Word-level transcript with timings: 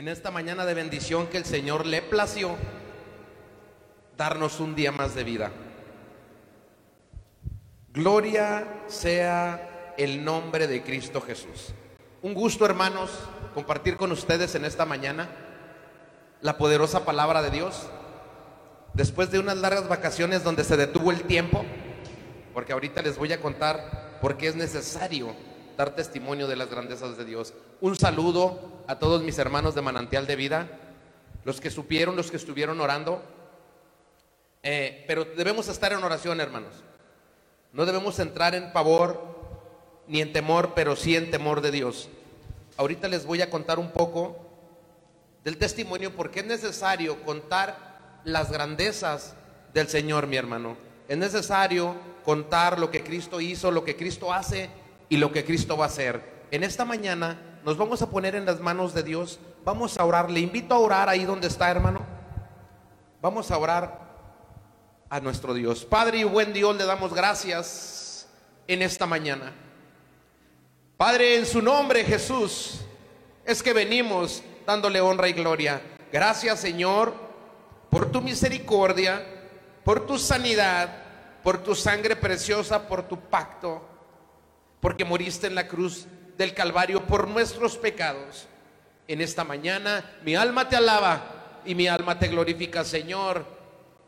en 0.00 0.08
esta 0.08 0.30
mañana 0.30 0.64
de 0.64 0.72
bendición 0.72 1.26
que 1.26 1.36
el 1.36 1.44
Señor 1.44 1.84
le 1.84 2.00
plació 2.00 2.56
darnos 4.16 4.58
un 4.58 4.74
día 4.74 4.92
más 4.92 5.14
de 5.14 5.24
vida. 5.24 5.52
Gloria 7.92 8.66
sea 8.86 9.92
el 9.98 10.24
nombre 10.24 10.66
de 10.68 10.82
Cristo 10.82 11.20
Jesús. 11.20 11.74
Un 12.22 12.32
gusto, 12.32 12.64
hermanos, 12.64 13.10
compartir 13.52 13.98
con 13.98 14.10
ustedes 14.10 14.54
en 14.54 14.64
esta 14.64 14.86
mañana 14.86 15.28
la 16.40 16.56
poderosa 16.56 17.04
palabra 17.04 17.42
de 17.42 17.50
Dios. 17.50 17.90
Después 18.94 19.30
de 19.30 19.38
unas 19.38 19.58
largas 19.58 19.86
vacaciones 19.86 20.42
donde 20.42 20.64
se 20.64 20.78
detuvo 20.78 21.10
el 21.10 21.24
tiempo, 21.24 21.62
porque 22.54 22.72
ahorita 22.72 23.02
les 23.02 23.18
voy 23.18 23.34
a 23.34 23.40
contar 23.42 24.18
por 24.22 24.38
qué 24.38 24.48
es 24.48 24.56
necesario 24.56 25.36
dar 25.80 25.94
testimonio 25.94 26.46
de 26.46 26.56
las 26.56 26.68
grandezas 26.68 27.16
de 27.16 27.24
Dios. 27.24 27.54
Un 27.80 27.96
saludo 27.96 28.82
a 28.86 28.98
todos 28.98 29.22
mis 29.22 29.38
hermanos 29.38 29.74
de 29.74 29.80
Manantial 29.80 30.26
de 30.26 30.36
Vida, 30.36 30.68
los 31.44 31.58
que 31.58 31.70
supieron, 31.70 32.16
los 32.16 32.30
que 32.30 32.36
estuvieron 32.36 32.82
orando. 32.82 33.22
Eh, 34.62 35.04
pero 35.06 35.24
debemos 35.24 35.68
estar 35.68 35.90
en 35.94 36.04
oración, 36.04 36.38
hermanos. 36.38 36.74
No 37.72 37.86
debemos 37.86 38.18
entrar 38.18 38.54
en 38.54 38.74
pavor 38.74 39.24
ni 40.06 40.20
en 40.20 40.34
temor, 40.34 40.74
pero 40.74 40.96
sí 40.96 41.16
en 41.16 41.30
temor 41.30 41.62
de 41.62 41.70
Dios. 41.70 42.10
Ahorita 42.76 43.08
les 43.08 43.24
voy 43.24 43.40
a 43.40 43.48
contar 43.48 43.78
un 43.78 43.90
poco 43.90 44.36
del 45.44 45.56
testimonio 45.56 46.14
porque 46.14 46.40
es 46.40 46.46
necesario 46.46 47.22
contar 47.22 48.20
las 48.24 48.52
grandezas 48.52 49.34
del 49.72 49.88
Señor, 49.88 50.26
mi 50.26 50.36
hermano. 50.36 50.76
Es 51.08 51.16
necesario 51.16 51.96
contar 52.22 52.78
lo 52.78 52.90
que 52.90 53.02
Cristo 53.02 53.40
hizo, 53.40 53.70
lo 53.70 53.82
que 53.82 53.96
Cristo 53.96 54.30
hace 54.30 54.68
y 55.10 55.18
lo 55.18 55.32
que 55.32 55.44
Cristo 55.44 55.76
va 55.76 55.84
a 55.84 55.88
hacer. 55.88 56.22
En 56.50 56.62
esta 56.62 56.86
mañana 56.86 57.58
nos 57.64 57.76
vamos 57.76 58.00
a 58.00 58.08
poner 58.08 58.34
en 58.34 58.46
las 58.46 58.60
manos 58.60 58.94
de 58.94 59.02
Dios, 59.02 59.38
vamos 59.64 59.98
a 59.98 60.04
orar, 60.06 60.30
le 60.30 60.40
invito 60.40 60.72
a 60.72 60.78
orar 60.78 61.08
ahí 61.10 61.24
donde 61.24 61.48
está 61.48 61.70
hermano. 61.70 62.06
Vamos 63.20 63.50
a 63.50 63.58
orar 63.58 64.08
a 65.10 65.20
nuestro 65.20 65.52
Dios. 65.52 65.84
Padre 65.84 66.18
y 66.18 66.24
buen 66.24 66.54
Dios, 66.54 66.74
le 66.76 66.84
damos 66.86 67.12
gracias 67.12 68.28
en 68.66 68.80
esta 68.80 69.04
mañana. 69.04 69.52
Padre, 70.96 71.36
en 71.36 71.44
su 71.44 71.60
nombre 71.60 72.04
Jesús, 72.04 72.80
es 73.44 73.62
que 73.62 73.72
venimos 73.72 74.42
dándole 74.64 75.00
honra 75.00 75.28
y 75.28 75.32
gloria. 75.32 75.82
Gracias 76.12 76.60
Señor 76.60 77.14
por 77.90 78.12
tu 78.12 78.20
misericordia, 78.20 79.26
por 79.82 80.06
tu 80.06 80.18
sanidad, 80.18 81.02
por 81.42 81.58
tu 81.58 81.74
sangre 81.74 82.14
preciosa, 82.14 82.86
por 82.86 83.02
tu 83.02 83.18
pacto 83.18 83.90
porque 84.80 85.04
moriste 85.04 85.46
en 85.46 85.54
la 85.54 85.68
cruz 85.68 86.06
del 86.36 86.54
Calvario 86.54 87.06
por 87.06 87.28
nuestros 87.28 87.76
pecados. 87.76 88.46
En 89.06 89.20
esta 89.20 89.44
mañana 89.44 90.18
mi 90.24 90.34
alma 90.34 90.68
te 90.68 90.76
alaba 90.76 91.60
y 91.64 91.74
mi 91.74 91.86
alma 91.86 92.18
te 92.18 92.28
glorifica, 92.28 92.84
Señor. 92.84 93.44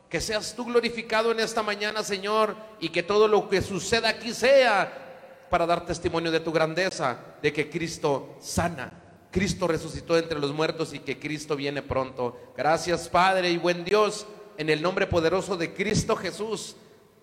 Que 0.08 0.20
seas 0.20 0.54
tú 0.54 0.66
glorificado 0.66 1.32
en 1.32 1.40
esta 1.40 1.62
mañana, 1.62 2.02
Señor, 2.02 2.54
y 2.80 2.90
que 2.90 3.02
todo 3.02 3.28
lo 3.28 3.48
que 3.48 3.62
suceda 3.62 4.10
aquí 4.10 4.34
sea 4.34 5.46
para 5.48 5.66
dar 5.66 5.86
testimonio 5.86 6.30
de 6.30 6.40
tu 6.40 6.52
grandeza, 6.52 7.18
de 7.40 7.52
que 7.52 7.70
Cristo 7.70 8.36
sana, 8.40 8.92
Cristo 9.32 9.66
resucitó 9.66 10.18
entre 10.18 10.38
los 10.38 10.52
muertos 10.52 10.92
y 10.92 10.98
que 10.98 11.18
Cristo 11.18 11.56
viene 11.56 11.80
pronto. 11.82 12.52
Gracias, 12.54 13.08
Padre 13.08 13.50
y 13.50 13.56
buen 13.56 13.82
Dios, 13.82 14.26
en 14.58 14.68
el 14.68 14.82
nombre 14.82 15.06
poderoso 15.06 15.56
de 15.56 15.72
Cristo 15.72 16.14
Jesús. 16.14 16.76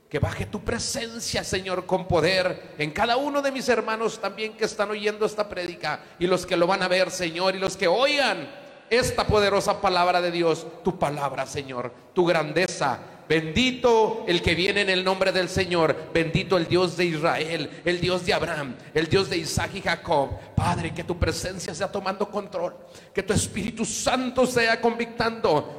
Que 0.09 0.17
baje 0.17 0.47
tu 0.47 0.61
presencia, 0.61 1.43
Señor, 1.43 1.85
con 1.85 2.07
poder 2.07 2.73
en 2.79 2.89
cada 2.89 3.15
uno 3.17 3.43
de 3.43 3.51
mis 3.51 3.69
hermanos 3.69 4.19
también 4.19 4.53
que 4.53 4.65
están 4.65 4.89
oyendo 4.89 5.25
esta 5.25 5.47
prédica 5.47 6.01
y 6.17 6.25
los 6.25 6.47
que 6.47 6.57
lo 6.57 6.65
van 6.65 6.81
a 6.81 6.87
ver, 6.87 7.11
Señor, 7.11 7.55
y 7.55 7.59
los 7.59 7.77
que 7.77 7.87
oigan 7.87 8.49
esta 8.89 9.27
poderosa 9.27 9.79
palabra 9.79 10.19
de 10.19 10.31
Dios, 10.31 10.65
tu 10.83 10.97
palabra, 10.97 11.45
Señor, 11.45 11.93
tu 12.13 12.25
grandeza. 12.25 12.99
Bendito 13.29 14.25
el 14.27 14.41
que 14.41 14.55
viene 14.55 14.81
en 14.81 14.89
el 14.89 15.03
nombre 15.03 15.31
del 15.31 15.47
Señor. 15.47 15.95
Bendito 16.11 16.57
el 16.57 16.67
Dios 16.67 16.97
de 16.97 17.05
Israel, 17.05 17.69
el 17.85 18.01
Dios 18.01 18.25
de 18.25 18.33
Abraham, 18.33 18.75
el 18.95 19.07
Dios 19.07 19.29
de 19.29 19.37
Isaac 19.37 19.69
y 19.75 19.81
Jacob. 19.81 20.31
Padre, 20.55 20.91
que 20.91 21.03
tu 21.03 21.19
presencia 21.19 21.75
sea 21.75 21.91
tomando 21.91 22.27
control. 22.31 22.75
Que 23.13 23.21
tu 23.21 23.31
Espíritu 23.31 23.85
Santo 23.85 24.47
sea 24.47 24.81
convictando 24.81 25.78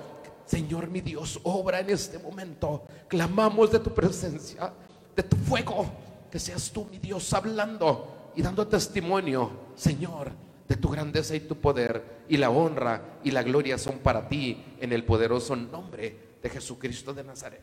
Señor 0.50 0.90
mi 0.90 1.00
Dios, 1.00 1.38
obra 1.44 1.78
en 1.78 1.90
este 1.90 2.18
momento. 2.18 2.84
Clamamos 3.06 3.70
de 3.70 3.78
tu 3.78 3.94
presencia, 3.94 4.72
de 5.14 5.22
tu 5.22 5.36
fuego. 5.36 5.88
Que 6.28 6.40
seas 6.40 6.72
tú, 6.72 6.86
mi 6.90 6.98
Dios, 6.98 7.32
hablando 7.34 8.32
y 8.34 8.42
dando 8.42 8.66
testimonio, 8.66 9.52
Señor, 9.76 10.32
de 10.66 10.74
tu 10.74 10.88
grandeza 10.88 11.36
y 11.36 11.40
tu 11.40 11.60
poder. 11.60 12.24
Y 12.28 12.36
la 12.36 12.50
honra 12.50 13.20
y 13.22 13.30
la 13.30 13.44
gloria 13.44 13.78
son 13.78 13.98
para 13.98 14.28
ti 14.28 14.60
en 14.80 14.92
el 14.92 15.04
poderoso 15.04 15.54
nombre 15.54 16.16
de 16.42 16.50
Jesucristo 16.50 17.14
de 17.14 17.22
Nazaret. 17.22 17.62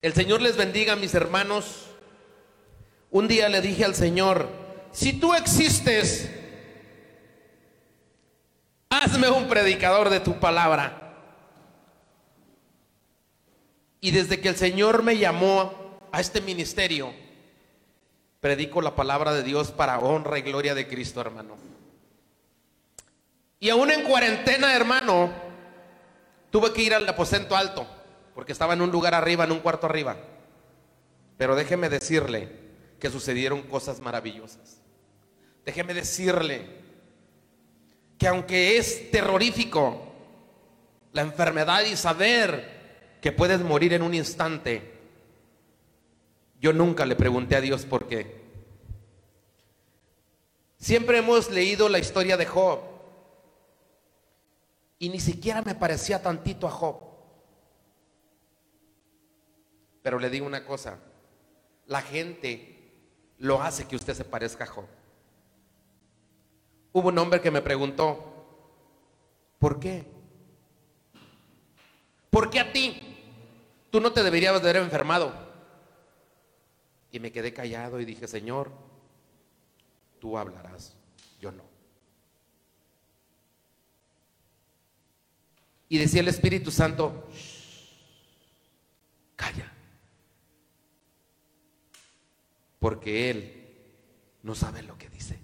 El 0.00 0.14
Señor 0.14 0.42
les 0.42 0.56
bendiga, 0.56 0.96
mis 0.96 1.14
hermanos. 1.14 1.86
Un 3.12 3.28
día 3.28 3.48
le 3.48 3.60
dije 3.60 3.84
al 3.84 3.94
Señor, 3.94 4.48
si 4.90 5.12
tú 5.12 5.32
existes, 5.32 6.28
hazme 8.90 9.30
un 9.30 9.46
predicador 9.46 10.10
de 10.10 10.18
tu 10.18 10.40
palabra. 10.40 11.01
Y 14.04 14.10
desde 14.10 14.40
que 14.40 14.48
el 14.48 14.56
Señor 14.56 15.04
me 15.04 15.16
llamó 15.16 15.72
a 16.10 16.20
este 16.20 16.40
ministerio, 16.40 17.14
predico 18.40 18.82
la 18.82 18.96
palabra 18.96 19.32
de 19.32 19.44
Dios 19.44 19.70
para 19.70 20.00
honra 20.00 20.40
y 20.40 20.42
gloria 20.42 20.74
de 20.74 20.88
Cristo, 20.88 21.20
hermano. 21.20 21.56
Y 23.60 23.70
aún 23.70 23.92
en 23.92 24.02
cuarentena, 24.02 24.74
hermano, 24.74 25.32
tuve 26.50 26.72
que 26.72 26.82
ir 26.82 26.94
al 26.94 27.08
aposento 27.08 27.54
alto, 27.54 27.86
porque 28.34 28.50
estaba 28.50 28.74
en 28.74 28.82
un 28.82 28.90
lugar 28.90 29.14
arriba, 29.14 29.44
en 29.44 29.52
un 29.52 29.60
cuarto 29.60 29.86
arriba. 29.86 30.16
Pero 31.38 31.54
déjeme 31.54 31.88
decirle 31.88 32.48
que 32.98 33.08
sucedieron 33.08 33.62
cosas 33.62 34.00
maravillosas. 34.00 34.80
Déjeme 35.64 35.94
decirle 35.94 36.66
que 38.18 38.26
aunque 38.26 38.78
es 38.78 39.12
terrorífico 39.12 40.12
la 41.12 41.22
enfermedad 41.22 41.84
y 41.84 41.96
saber 41.96 42.71
que 43.22 43.30
puedes 43.30 43.60
morir 43.60 43.92
en 43.94 44.02
un 44.02 44.14
instante. 44.14 44.82
Yo 46.60 46.72
nunca 46.72 47.06
le 47.06 47.14
pregunté 47.14 47.54
a 47.54 47.60
Dios 47.60 47.86
por 47.86 48.08
qué. 48.08 48.42
Siempre 50.76 51.18
hemos 51.18 51.48
leído 51.48 51.88
la 51.88 52.00
historia 52.00 52.36
de 52.36 52.46
Job 52.46 52.80
y 54.98 55.08
ni 55.08 55.20
siquiera 55.20 55.62
me 55.62 55.76
parecía 55.76 56.20
tantito 56.20 56.66
a 56.66 56.70
Job. 56.72 56.96
Pero 60.02 60.18
le 60.18 60.28
digo 60.28 60.44
una 60.44 60.66
cosa, 60.66 60.98
la 61.86 62.02
gente 62.02 62.90
lo 63.38 63.62
hace 63.62 63.86
que 63.86 63.94
usted 63.94 64.14
se 64.14 64.24
parezca 64.24 64.64
a 64.64 64.66
Job. 64.66 64.86
Hubo 66.92 67.08
un 67.08 67.18
hombre 67.18 67.40
que 67.40 67.52
me 67.52 67.62
preguntó, 67.62 68.18
¿por 69.60 69.78
qué? 69.78 70.04
¿Por 72.28 72.50
qué 72.50 72.58
a 72.58 72.72
ti? 72.72 73.11
Tú 73.92 74.00
no 74.00 74.10
te 74.10 74.22
deberías 74.22 74.54
de 74.54 74.70
haber 74.70 74.82
enfermado. 74.82 75.34
Y 77.10 77.20
me 77.20 77.30
quedé 77.30 77.52
callado 77.52 78.00
y 78.00 78.06
dije, 78.06 78.26
Señor, 78.26 78.72
tú 80.18 80.38
hablarás, 80.38 80.96
yo 81.38 81.52
no. 81.52 81.62
Y 85.90 85.98
decía 85.98 86.22
el 86.22 86.28
Espíritu 86.28 86.70
Santo, 86.70 87.28
calla. 89.36 89.70
Porque 92.80 93.28
Él 93.28 93.76
no 94.42 94.54
sabe 94.54 94.82
lo 94.84 94.96
que 94.96 95.10
dice. 95.10 95.38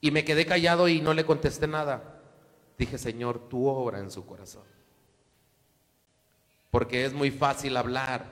Y 0.00 0.10
me 0.10 0.24
quedé 0.24 0.44
callado 0.44 0.88
y 0.88 1.00
no 1.00 1.14
le 1.14 1.24
contesté 1.24 1.68
nada. 1.68 2.20
Dije, 2.76 2.98
Señor, 2.98 3.48
tú 3.48 3.68
obra 3.68 4.00
en 4.00 4.10
su 4.10 4.26
corazón 4.26 4.78
porque 6.78 7.04
es 7.04 7.12
muy 7.12 7.32
fácil 7.32 7.76
hablar. 7.76 8.24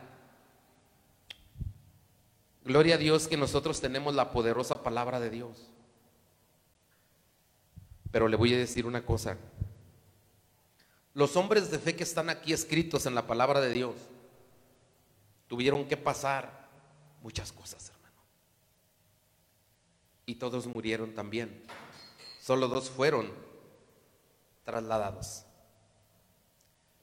Gloria 2.64 2.94
a 2.94 2.98
Dios 2.98 3.26
que 3.26 3.36
nosotros 3.36 3.80
tenemos 3.80 4.14
la 4.14 4.30
poderosa 4.30 4.84
palabra 4.84 5.18
de 5.18 5.30
Dios. 5.30 5.68
Pero 8.12 8.28
le 8.28 8.36
voy 8.36 8.54
a 8.54 8.56
decir 8.56 8.86
una 8.86 9.04
cosa. 9.04 9.36
Los 11.12 11.34
hombres 11.34 11.72
de 11.72 11.80
fe 11.80 11.96
que 11.96 12.04
están 12.04 12.30
aquí 12.30 12.52
escritos 12.52 13.06
en 13.06 13.16
la 13.16 13.26
palabra 13.26 13.60
de 13.60 13.72
Dios 13.72 13.96
tuvieron 15.48 15.88
que 15.88 15.96
pasar 15.96 16.68
muchas 17.22 17.50
cosas, 17.50 17.88
hermano. 17.88 18.22
Y 20.24 20.36
todos 20.36 20.68
murieron 20.68 21.16
también. 21.16 21.64
Solo 22.40 22.68
dos 22.68 22.90
fueron 22.90 23.28
trasladados. 24.62 25.45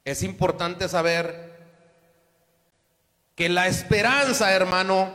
Es 0.06 0.24
importante 0.24 0.90
saber 0.90 1.54
que 3.36 3.50
la 3.50 3.68
esperanza, 3.68 4.52
hermano, 4.52 5.14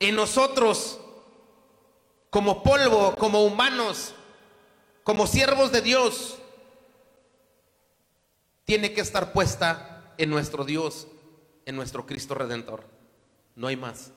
en 0.00 0.14
nosotros 0.14 1.00
como 2.30 2.62
polvo, 2.62 3.16
como 3.16 3.44
humanos, 3.44 4.14
como 5.02 5.26
siervos 5.26 5.72
de 5.72 5.80
Dios, 5.80 6.38
tiene 8.64 8.92
que 8.92 9.00
estar 9.00 9.32
puesta 9.32 10.12
en 10.18 10.28
nuestro 10.28 10.64
Dios, 10.64 11.08
en 11.64 11.74
nuestro 11.74 12.04
Cristo 12.04 12.34
Redentor. 12.34 12.84
No 13.56 13.68
hay 13.68 13.76
más. 13.76 14.12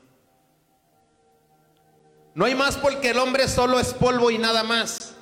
No 2.36 2.46
hay 2.46 2.56
más 2.56 2.78
porque 2.78 3.12
el 3.12 3.18
hombre 3.18 3.48
solo 3.48 3.80
es 3.80 3.94
polvo 3.94 4.30
y 4.30 4.38
nada 4.38 4.64
más. 4.64 5.16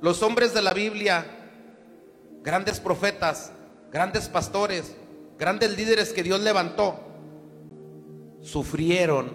Los 0.00 0.22
hombres 0.22 0.54
de 0.54 0.62
la 0.62 0.72
Biblia, 0.72 1.41
grandes 2.42 2.80
profetas, 2.80 3.52
grandes 3.90 4.28
pastores, 4.28 4.96
grandes 5.38 5.76
líderes 5.76 6.12
que 6.12 6.22
Dios 6.22 6.40
levantó, 6.40 7.00
sufrieron 8.40 9.32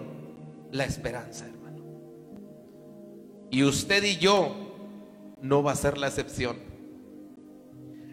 la 0.70 0.84
esperanza, 0.84 1.46
hermano. 1.46 1.84
Y 3.50 3.64
usted 3.64 4.04
y 4.04 4.18
yo 4.18 5.36
no 5.40 5.62
va 5.62 5.72
a 5.72 5.76
ser 5.76 5.96
la 5.96 6.08
excepción. 6.08 6.56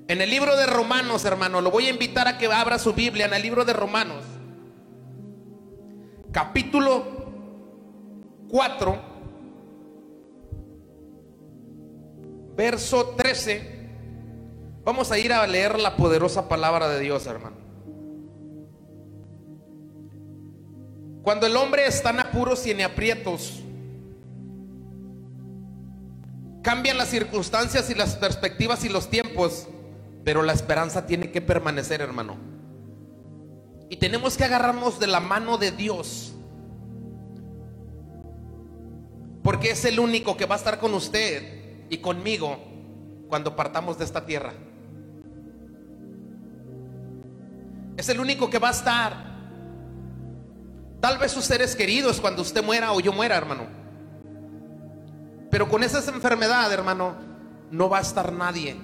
En 0.07 0.21
el 0.21 0.29
libro 0.29 0.55
de 0.55 0.67
Romanos, 0.67 1.25
hermano, 1.25 1.61
lo 1.61 1.71
voy 1.71 1.87
a 1.87 1.89
invitar 1.89 2.27
a 2.27 2.37
que 2.37 2.45
abra 2.45 2.77
su 2.77 2.93
Biblia 2.93 3.25
en 3.25 3.33
el 3.33 3.41
libro 3.41 3.65
de 3.65 3.73
Romanos, 3.73 4.23
capítulo 6.31 7.03
4, 8.49 9.01
verso 12.55 13.15
13. 13.17 13.74
Vamos 14.85 15.11
a 15.11 15.17
ir 15.17 15.33
a 15.33 15.45
leer 15.45 15.77
la 15.77 15.97
poderosa 15.97 16.47
palabra 16.47 16.87
de 16.87 17.01
Dios, 17.01 17.27
hermano. 17.27 17.57
Cuando 21.23 21.47
el 21.47 21.57
hombre 21.57 21.85
está 21.85 22.11
en 22.11 22.21
apuros 22.21 22.65
y 22.65 22.71
en 22.71 22.81
aprietos, 22.81 23.61
cambian 26.61 26.97
las 26.97 27.09
circunstancias 27.09 27.89
y 27.89 27.95
las 27.95 28.15
perspectivas 28.15 28.85
y 28.85 28.89
los 28.89 29.09
tiempos, 29.09 29.67
pero 30.23 30.41
la 30.43 30.53
esperanza 30.53 31.05
tiene 31.05 31.31
que 31.31 31.41
permanecer, 31.41 31.99
hermano. 31.99 32.37
Y 33.89 33.97
tenemos 33.97 34.37
que 34.37 34.45
agarrarnos 34.45 34.99
de 34.99 35.07
la 35.07 35.19
mano 35.19 35.57
de 35.57 35.71
Dios 35.71 36.35
Porque 39.45 39.69
es 39.69 39.85
el 39.85 39.99
único 39.99 40.35
que 40.35 40.47
va 40.47 40.55
a 40.55 40.57
estar 40.57 40.79
con 40.79 40.95
usted 40.95 41.85
y 41.91 41.99
conmigo 41.99 42.57
cuando 43.29 43.55
partamos 43.55 43.95
de 43.99 44.03
esta 44.03 44.25
tierra. 44.25 44.53
Es 47.97 48.09
el 48.09 48.19
único 48.19 48.49
que 48.49 48.59
va 48.59 48.69
a 48.69 48.71
estar. 48.71 49.35
Tal 50.99 51.17
vez 51.17 51.31
sus 51.31 51.45
seres 51.45 51.75
queridos 51.75 52.19
cuando 52.19 52.41
usted 52.41 52.63
muera 52.63 52.93
o 52.93 52.99
yo 52.99 53.13
muera, 53.13 53.37
hermano. 53.37 53.67
Pero 55.51 55.69
con 55.69 55.83
esa 55.83 55.99
enfermedad, 56.11 56.71
hermano, 56.71 57.15
no 57.71 57.89
va 57.89 57.99
a 57.99 58.01
estar 58.01 58.31
nadie. 58.33 58.75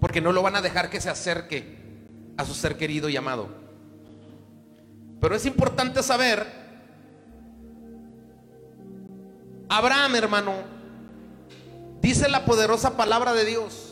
Porque 0.00 0.20
no 0.20 0.32
lo 0.32 0.42
van 0.42 0.56
a 0.56 0.62
dejar 0.62 0.88
que 0.88 1.00
se 1.00 1.10
acerque 1.10 1.78
a 2.36 2.44
su 2.44 2.54
ser 2.54 2.76
querido 2.76 3.08
y 3.08 3.16
amado. 3.16 3.48
Pero 5.20 5.34
es 5.34 5.44
importante 5.44 6.02
saber 6.02 6.60
Abraham, 9.70 10.16
hermano, 10.16 10.54
dice 12.02 12.28
la 12.28 12.44
poderosa 12.44 12.96
palabra 12.96 13.32
de 13.34 13.44
Dios, 13.44 13.89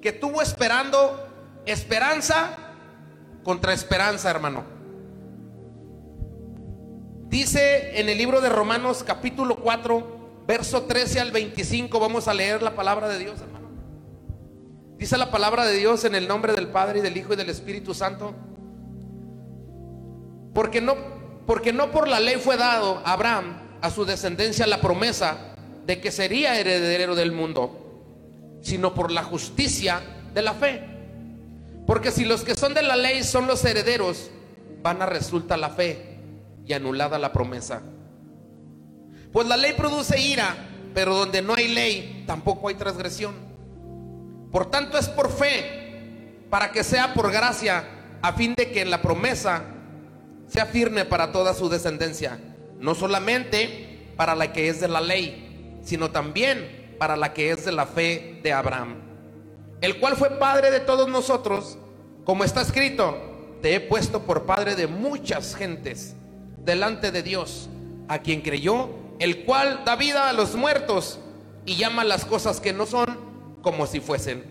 que 0.00 0.12
tuvo 0.12 0.42
esperando 0.42 1.28
esperanza 1.66 2.56
contra 3.42 3.72
esperanza, 3.72 4.30
hermano. 4.30 4.64
Dice 7.28 8.00
en 8.00 8.08
el 8.08 8.16
libro 8.16 8.40
de 8.40 8.48
Romanos 8.48 9.04
capítulo 9.06 9.56
4, 9.56 10.44
verso 10.46 10.84
13 10.84 11.20
al 11.20 11.30
25, 11.30 12.00
vamos 12.00 12.26
a 12.26 12.34
leer 12.34 12.62
la 12.62 12.74
palabra 12.74 13.08
de 13.08 13.18
Dios, 13.18 13.40
hermano. 13.40 13.68
Dice 14.96 15.16
la 15.16 15.30
palabra 15.30 15.64
de 15.64 15.76
Dios 15.76 16.04
en 16.04 16.14
el 16.14 16.26
nombre 16.26 16.54
del 16.54 16.68
Padre 16.68 16.98
y 16.98 17.02
del 17.02 17.16
Hijo 17.16 17.34
y 17.34 17.36
del 17.36 17.50
Espíritu 17.50 17.94
Santo. 17.94 18.34
Porque 20.54 20.80
no, 20.80 20.96
porque 21.46 21.72
no 21.72 21.90
por 21.92 22.08
la 22.08 22.18
ley 22.18 22.36
fue 22.36 22.56
dado 22.56 23.02
a 23.04 23.12
Abraham 23.12 23.78
a 23.80 23.90
su 23.90 24.04
descendencia 24.04 24.66
la 24.66 24.80
promesa 24.80 25.54
de 25.86 26.00
que 26.00 26.10
sería 26.10 26.58
heredero 26.58 27.14
del 27.14 27.32
mundo, 27.32 27.87
sino 28.68 28.94
por 28.94 29.10
la 29.10 29.22
justicia 29.22 30.00
de 30.34 30.42
la 30.42 30.54
fe. 30.54 30.84
Porque 31.86 32.10
si 32.10 32.24
los 32.24 32.42
que 32.42 32.54
son 32.54 32.74
de 32.74 32.82
la 32.82 32.96
ley 32.96 33.22
son 33.24 33.46
los 33.46 33.64
herederos, 33.64 34.30
van 34.82 35.02
a 35.02 35.06
resultar 35.06 35.58
la 35.58 35.70
fe 35.70 36.18
y 36.66 36.72
anulada 36.72 37.18
la 37.18 37.32
promesa. 37.32 37.82
Pues 39.32 39.46
la 39.46 39.56
ley 39.56 39.72
produce 39.76 40.20
ira, 40.20 40.54
pero 40.94 41.14
donde 41.14 41.42
no 41.42 41.54
hay 41.54 41.68
ley, 41.68 42.24
tampoco 42.26 42.68
hay 42.68 42.74
transgresión. 42.74 43.34
Por 44.52 44.70
tanto 44.70 44.98
es 44.98 45.08
por 45.08 45.30
fe, 45.30 46.44
para 46.50 46.72
que 46.72 46.84
sea 46.84 47.14
por 47.14 47.30
gracia, 47.30 47.84
a 48.22 48.32
fin 48.32 48.54
de 48.54 48.70
que 48.70 48.84
la 48.84 49.00
promesa 49.00 49.62
sea 50.46 50.66
firme 50.66 51.04
para 51.04 51.32
toda 51.32 51.54
su 51.54 51.68
descendencia 51.68 52.38
no 52.80 52.94
solamente 52.94 54.12
para 54.16 54.34
la 54.34 54.52
que 54.52 54.68
es 54.68 54.80
de 54.80 54.88
la 54.88 55.00
ley, 55.00 55.78
sino 55.82 56.10
también 56.10 56.77
para 56.98 57.16
la 57.16 57.32
que 57.32 57.50
es 57.50 57.64
de 57.64 57.72
la 57.72 57.86
fe 57.86 58.40
de 58.42 58.52
Abraham, 58.52 58.96
el 59.80 59.98
cual 59.98 60.16
fue 60.16 60.30
padre 60.38 60.70
de 60.70 60.80
todos 60.80 61.08
nosotros, 61.08 61.78
como 62.24 62.44
está 62.44 62.60
escrito, 62.60 63.16
te 63.62 63.74
he 63.74 63.80
puesto 63.80 64.22
por 64.22 64.44
padre 64.44 64.74
de 64.74 64.86
muchas 64.86 65.54
gentes 65.54 66.14
delante 66.64 67.10
de 67.10 67.22
Dios, 67.22 67.68
a 68.08 68.18
quien 68.18 68.42
creyó, 68.42 68.90
el 69.18 69.44
cual 69.44 69.82
da 69.84 69.96
vida 69.96 70.28
a 70.28 70.32
los 70.32 70.54
muertos 70.54 71.18
y 71.64 71.76
llama 71.76 72.04
las 72.04 72.24
cosas 72.24 72.60
que 72.60 72.72
no 72.72 72.86
son 72.86 73.18
como 73.62 73.86
si 73.86 74.00
fuesen. 74.00 74.44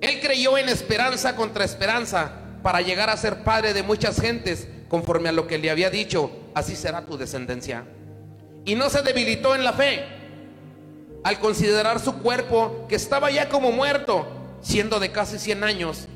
Él 0.00 0.20
creyó 0.20 0.56
en 0.58 0.68
esperanza 0.68 1.34
contra 1.34 1.64
esperanza 1.64 2.32
para 2.62 2.80
llegar 2.80 3.10
a 3.10 3.16
ser 3.16 3.44
padre 3.44 3.74
de 3.74 3.82
muchas 3.82 4.20
gentes 4.20 4.68
conforme 4.88 5.28
a 5.28 5.32
lo 5.32 5.46
que 5.46 5.58
le 5.58 5.70
había 5.70 5.90
dicho, 5.90 6.30
así 6.54 6.76
será 6.76 7.04
tu 7.04 7.16
descendencia. 7.18 7.84
Y 8.64 8.74
no 8.74 8.90
se 8.90 9.02
debilitó 9.02 9.54
en 9.54 9.64
la 9.64 9.72
fe 9.72 10.04
al 11.24 11.38
considerar 11.40 12.00
su 12.00 12.14
cuerpo 12.14 12.86
que 12.88 12.96
estaba 12.96 13.30
ya 13.30 13.48
como 13.48 13.72
muerto, 13.72 14.26
siendo 14.60 15.00
de 15.00 15.12
casi 15.12 15.38
100 15.38 15.64
años, 15.64 16.08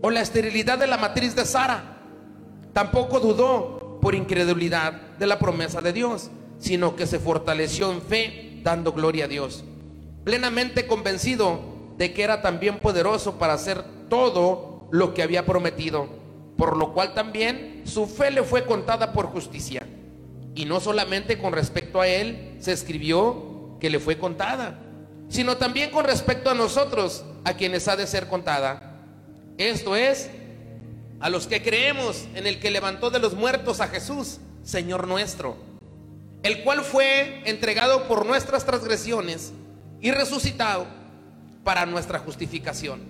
o 0.00 0.10
la 0.10 0.20
esterilidad 0.20 0.78
de 0.78 0.86
la 0.86 0.96
matriz 0.96 1.34
de 1.34 1.44
Sara. 1.44 1.98
Tampoco 2.72 3.20
dudó 3.20 3.98
por 4.00 4.14
incredulidad 4.14 4.92
de 5.18 5.26
la 5.26 5.38
promesa 5.38 5.80
de 5.80 5.92
Dios, 5.92 6.30
sino 6.58 6.96
que 6.96 7.06
se 7.06 7.18
fortaleció 7.18 7.92
en 7.92 8.02
fe, 8.02 8.60
dando 8.62 8.92
gloria 8.92 9.26
a 9.26 9.28
Dios, 9.28 9.64
plenamente 10.24 10.86
convencido 10.86 11.60
de 11.98 12.12
que 12.12 12.22
era 12.22 12.42
también 12.42 12.78
poderoso 12.78 13.38
para 13.38 13.54
hacer 13.54 13.84
todo 14.08 14.88
lo 14.90 15.14
que 15.14 15.22
había 15.22 15.44
prometido 15.44 16.22
por 16.56 16.76
lo 16.76 16.92
cual 16.92 17.12
también 17.12 17.82
su 17.86 18.06
fe 18.06 18.30
le 18.30 18.44
fue 18.44 18.64
contada 18.66 19.12
por 19.12 19.26
justicia. 19.26 19.84
Y 20.54 20.64
no 20.64 20.78
solamente 20.78 21.36
con 21.36 21.52
respecto 21.52 22.00
a 22.00 22.06
él 22.06 22.56
se 22.60 22.72
escribió 22.72 23.51
que 23.82 23.90
le 23.90 23.98
fue 23.98 24.16
contada, 24.16 24.78
sino 25.28 25.56
también 25.56 25.90
con 25.90 26.04
respecto 26.04 26.48
a 26.48 26.54
nosotros, 26.54 27.24
a 27.42 27.54
quienes 27.54 27.88
ha 27.88 27.96
de 27.96 28.06
ser 28.06 28.28
contada. 28.28 29.00
Esto 29.58 29.96
es, 29.96 30.30
a 31.18 31.28
los 31.28 31.48
que 31.48 31.64
creemos 31.64 32.28
en 32.36 32.46
el 32.46 32.60
que 32.60 32.70
levantó 32.70 33.10
de 33.10 33.18
los 33.18 33.34
muertos 33.34 33.80
a 33.80 33.88
Jesús, 33.88 34.38
Señor 34.62 35.08
nuestro, 35.08 35.56
el 36.44 36.62
cual 36.62 36.82
fue 36.82 37.42
entregado 37.44 38.06
por 38.06 38.24
nuestras 38.24 38.64
transgresiones 38.64 39.52
y 40.00 40.12
resucitado 40.12 40.86
para 41.64 41.84
nuestra 41.84 42.20
justificación. 42.20 43.00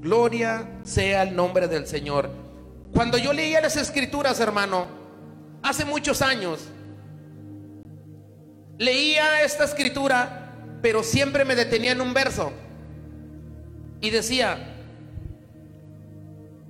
Gloria 0.00 0.68
sea 0.82 1.22
el 1.22 1.36
nombre 1.36 1.68
del 1.68 1.86
Señor. 1.86 2.28
Cuando 2.92 3.18
yo 3.18 3.32
leía 3.32 3.60
las 3.60 3.76
escrituras, 3.76 4.40
hermano, 4.40 4.88
hace 5.62 5.84
muchos 5.84 6.22
años, 6.22 6.58
leía 8.78 9.42
esta 9.42 9.64
escritura, 9.64 10.52
pero 10.82 11.02
siempre 11.02 11.44
me 11.44 11.54
detenía 11.54 11.92
en 11.92 12.00
un 12.00 12.14
verso 12.14 12.52
y 14.00 14.10
decía, 14.10 14.74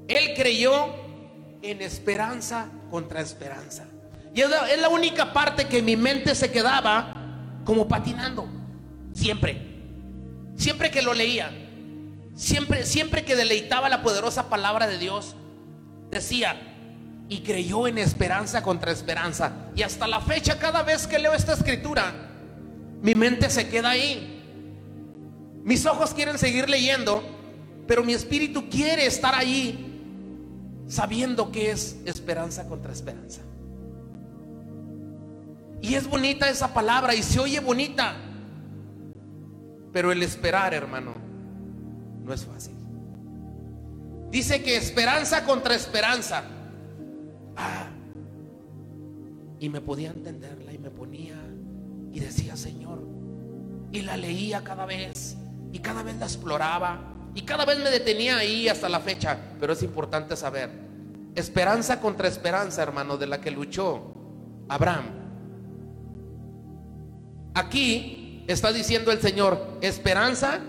él 0.08 0.34
creyó 0.34 0.94
en 1.62 1.82
esperanza 1.82 2.68
contra 2.90 3.20
esperanza. 3.20 3.84
Y 4.34 4.42
es 4.42 4.50
la, 4.50 4.76
la 4.76 4.88
única 4.88 5.32
parte 5.32 5.66
que 5.66 5.82
mi 5.82 5.96
mente 5.96 6.34
se 6.34 6.50
quedaba 6.50 7.14
como 7.64 7.88
patinando, 7.88 8.46
siempre. 9.12 9.62
Siempre 10.56 10.90
que 10.90 11.02
lo 11.02 11.12
leía, 11.12 11.50
siempre, 12.34 12.84
siempre 12.84 13.25
que 13.25 13.36
deleitaba 13.36 13.88
la 13.88 14.02
poderosa 14.02 14.48
palabra 14.48 14.86
de 14.86 14.98
Dios, 14.98 15.34
decía, 16.10 16.75
y 17.28 17.40
creyó 17.40 17.87
en 17.88 17.99
esperanza 17.99 18.62
contra 18.62 18.92
esperanza. 18.92 19.52
Y 19.75 19.83
hasta 19.83 20.06
la 20.06 20.21
fecha, 20.21 20.59
cada 20.59 20.83
vez 20.83 21.06
que 21.06 21.18
leo 21.18 21.33
esta 21.33 21.54
escritura, 21.54 22.12
mi 23.02 23.14
mente 23.14 23.50
se 23.50 23.68
queda 23.68 23.90
ahí. 23.90 24.33
Mis 25.64 25.85
ojos 25.87 26.14
quieren 26.14 26.38
seguir 26.38 26.71
leyendo, 26.71 27.23
pero 27.87 28.04
mi 28.04 28.12
espíritu 28.12 28.68
quiere 28.68 29.06
estar 29.06 29.35
ahí 29.35 29.83
sabiendo 30.87 31.50
que 31.50 31.73
es 31.73 31.97
esperanza 32.04 32.68
contra 32.68 32.92
esperanza. 32.92 33.40
Y 35.83 35.95
es 35.95 36.06
bonita 36.06 36.49
esa 36.49 36.73
palabra 36.73 37.14
y 37.14 37.23
se 37.23 37.40
oye 37.40 37.61
bonita. 37.61 38.16
Pero 39.92 40.12
el 40.12 40.23
esperar, 40.23 40.75
hermano, 40.75 41.14
no 42.23 42.33
es 42.33 42.45
fácil. 42.45 42.75
Dice 44.30 44.62
que 44.62 44.76
esperanza 44.76 45.45
contra 45.45 45.75
esperanza. 45.75 46.45
Y 49.58 49.68
me 49.68 49.80
podía 49.80 50.10
entenderla 50.10 50.72
y 50.72 50.78
me 50.78 50.90
ponía 50.90 51.36
y 52.12 52.20
decía, 52.20 52.56
Señor, 52.56 53.02
y 53.90 54.02
la 54.02 54.16
leía 54.16 54.62
cada 54.62 54.86
vez 54.86 55.36
y 55.72 55.78
cada 55.78 56.02
vez 56.02 56.16
la 56.16 56.26
exploraba 56.26 57.14
y 57.34 57.42
cada 57.42 57.64
vez 57.64 57.78
me 57.78 57.90
detenía 57.90 58.38
ahí 58.38 58.68
hasta 58.68 58.88
la 58.88 59.00
fecha. 59.00 59.38
Pero 59.60 59.72
es 59.72 59.82
importante 59.82 60.36
saber, 60.36 60.70
esperanza 61.34 62.00
contra 62.00 62.28
esperanza, 62.28 62.82
hermano, 62.82 63.16
de 63.16 63.26
la 63.26 63.40
que 63.40 63.50
luchó 63.50 64.14
Abraham. 64.68 65.04
Aquí 67.54 68.44
está 68.46 68.72
diciendo 68.72 69.12
el 69.12 69.20
Señor, 69.20 69.78
esperanza 69.80 70.60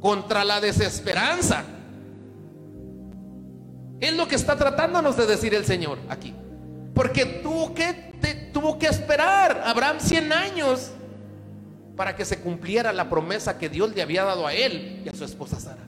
contra 0.00 0.44
la 0.44 0.60
desesperanza. 0.60 1.64
Es 4.04 4.14
lo 4.14 4.28
que 4.28 4.34
está 4.34 4.54
tratándonos 4.54 5.16
de 5.16 5.24
decir 5.24 5.54
el 5.54 5.64
Señor 5.64 5.98
aquí. 6.10 6.34
Porque 6.92 7.24
tuvo 7.24 7.72
que, 7.72 8.50
tuvo 8.52 8.78
que 8.78 8.86
esperar 8.86 9.62
Abraham 9.64 9.96
100 9.98 10.30
años 10.30 10.90
para 11.96 12.14
que 12.14 12.26
se 12.26 12.38
cumpliera 12.38 12.92
la 12.92 13.08
promesa 13.08 13.56
que 13.56 13.70
Dios 13.70 13.94
le 13.94 14.02
había 14.02 14.24
dado 14.24 14.46
a 14.46 14.52
él 14.52 15.00
y 15.06 15.08
a 15.08 15.14
su 15.14 15.24
esposa 15.24 15.58
Sara. 15.58 15.86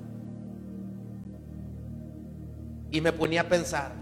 Y 2.91 3.03
me 3.03 3.13
ponía 3.13 3.43
a 3.43 3.49
pensar, 3.51 3.93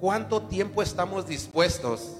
¿cuánto 0.00 0.44
tiempo 0.44 0.80
estamos 0.82 1.26
dispuestos 1.26 2.10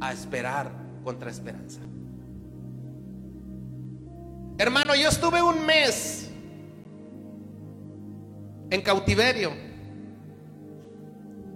a 0.00 0.14
esperar 0.14 0.72
contra 1.04 1.30
esperanza? 1.30 1.80
Hermano, 4.56 4.94
yo 4.94 5.10
estuve 5.10 5.42
un 5.42 5.66
mes 5.66 6.25
en 8.70 8.82
cautiverio. 8.82 9.52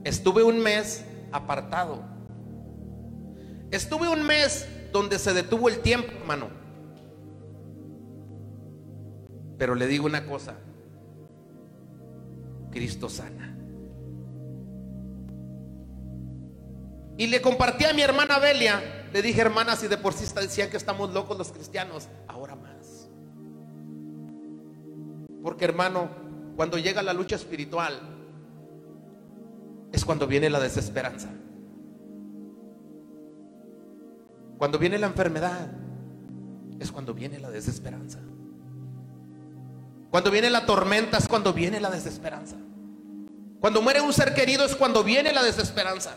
Estuve 0.05 0.43
un 0.43 0.59
mes 0.61 1.05
apartado. 1.33 2.03
Estuve 3.71 4.09
un 4.09 4.27
mes 4.27 4.69
donde 4.93 5.19
se 5.19 5.33
detuvo 5.33 5.69
el 5.69 5.81
tiempo, 5.81 6.11
hermano. 6.13 6.49
Pero 9.59 9.75
le 9.75 9.87
digo 9.87 10.07
una 10.07 10.27
cosa. 10.27 10.55
Cristo 12.71 13.09
sana. 13.09 13.57
Y 17.19 17.27
le 17.27 17.43
compartí 17.43 17.85
a 17.85 17.93
mi 17.93 18.01
hermana 18.01 18.39
Belia. 18.39 18.81
Le 19.13 19.23
dije, 19.23 19.41
hermana, 19.41 19.77
si 19.77 19.89
de 19.89 19.99
por 19.99 20.15
sí 20.15 20.25
decían 20.35 20.71
que 20.71 20.77
estamos 20.77 21.13
locos 21.13 21.37
los 21.37 21.53
cristianos, 21.53 22.09
ahora 22.27 22.57
más. 22.57 23.11
Porque 25.43 25.65
hermano, 25.65 26.09
cuando 26.57 26.79
llega 26.79 27.03
la 27.03 27.13
lucha 27.13 27.37
espiritual, 27.37 27.99
es 29.93 30.05
cuando 30.05 30.27
viene 30.27 30.51
la 30.51 30.61
desesperanza. 30.61 31.29
Cuando 34.59 34.79
viene 34.79 34.99
la 34.99 35.07
enfermedad, 35.07 35.69
es 36.79 36.93
cuando 36.93 37.15
viene 37.15 37.39
la 37.39 37.51
desesperanza. 37.51 38.19
Cuando 40.11 40.31
viene 40.31 40.51
la 40.51 40.67
tormenta 40.67 41.19
es 41.19 41.29
cuando 41.29 41.53
viene 41.53 41.81
la 41.81 41.91
desesperanza. 41.91 42.57
Cuando 43.61 43.83
muere 43.83 44.01
un 44.01 44.13
ser 44.13 44.35
querido 44.35 44.65
es 44.65 44.75
cuando 44.75 45.05
viene 45.05 45.33
la 45.33 45.43
desesperanza. 45.43 46.17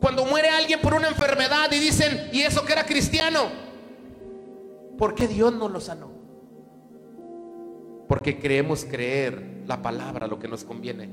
Cuando 0.00 0.24
muere 0.24 0.48
alguien 0.48 0.80
por 0.80 0.94
una 0.94 1.08
enfermedad 1.08 1.70
y 1.72 1.78
dicen, 1.78 2.30
¿y 2.32 2.42
eso 2.42 2.64
que 2.64 2.72
era 2.72 2.84
cristiano? 2.84 3.50
¿Por 4.98 5.14
qué 5.14 5.26
Dios 5.28 5.52
no 5.52 5.68
lo 5.68 5.80
sanó? 5.80 6.11
Porque 8.12 8.38
creemos 8.38 8.84
creer 8.84 9.62
la 9.66 9.80
palabra, 9.80 10.26
lo 10.26 10.38
que 10.38 10.46
nos 10.46 10.64
conviene. 10.64 11.08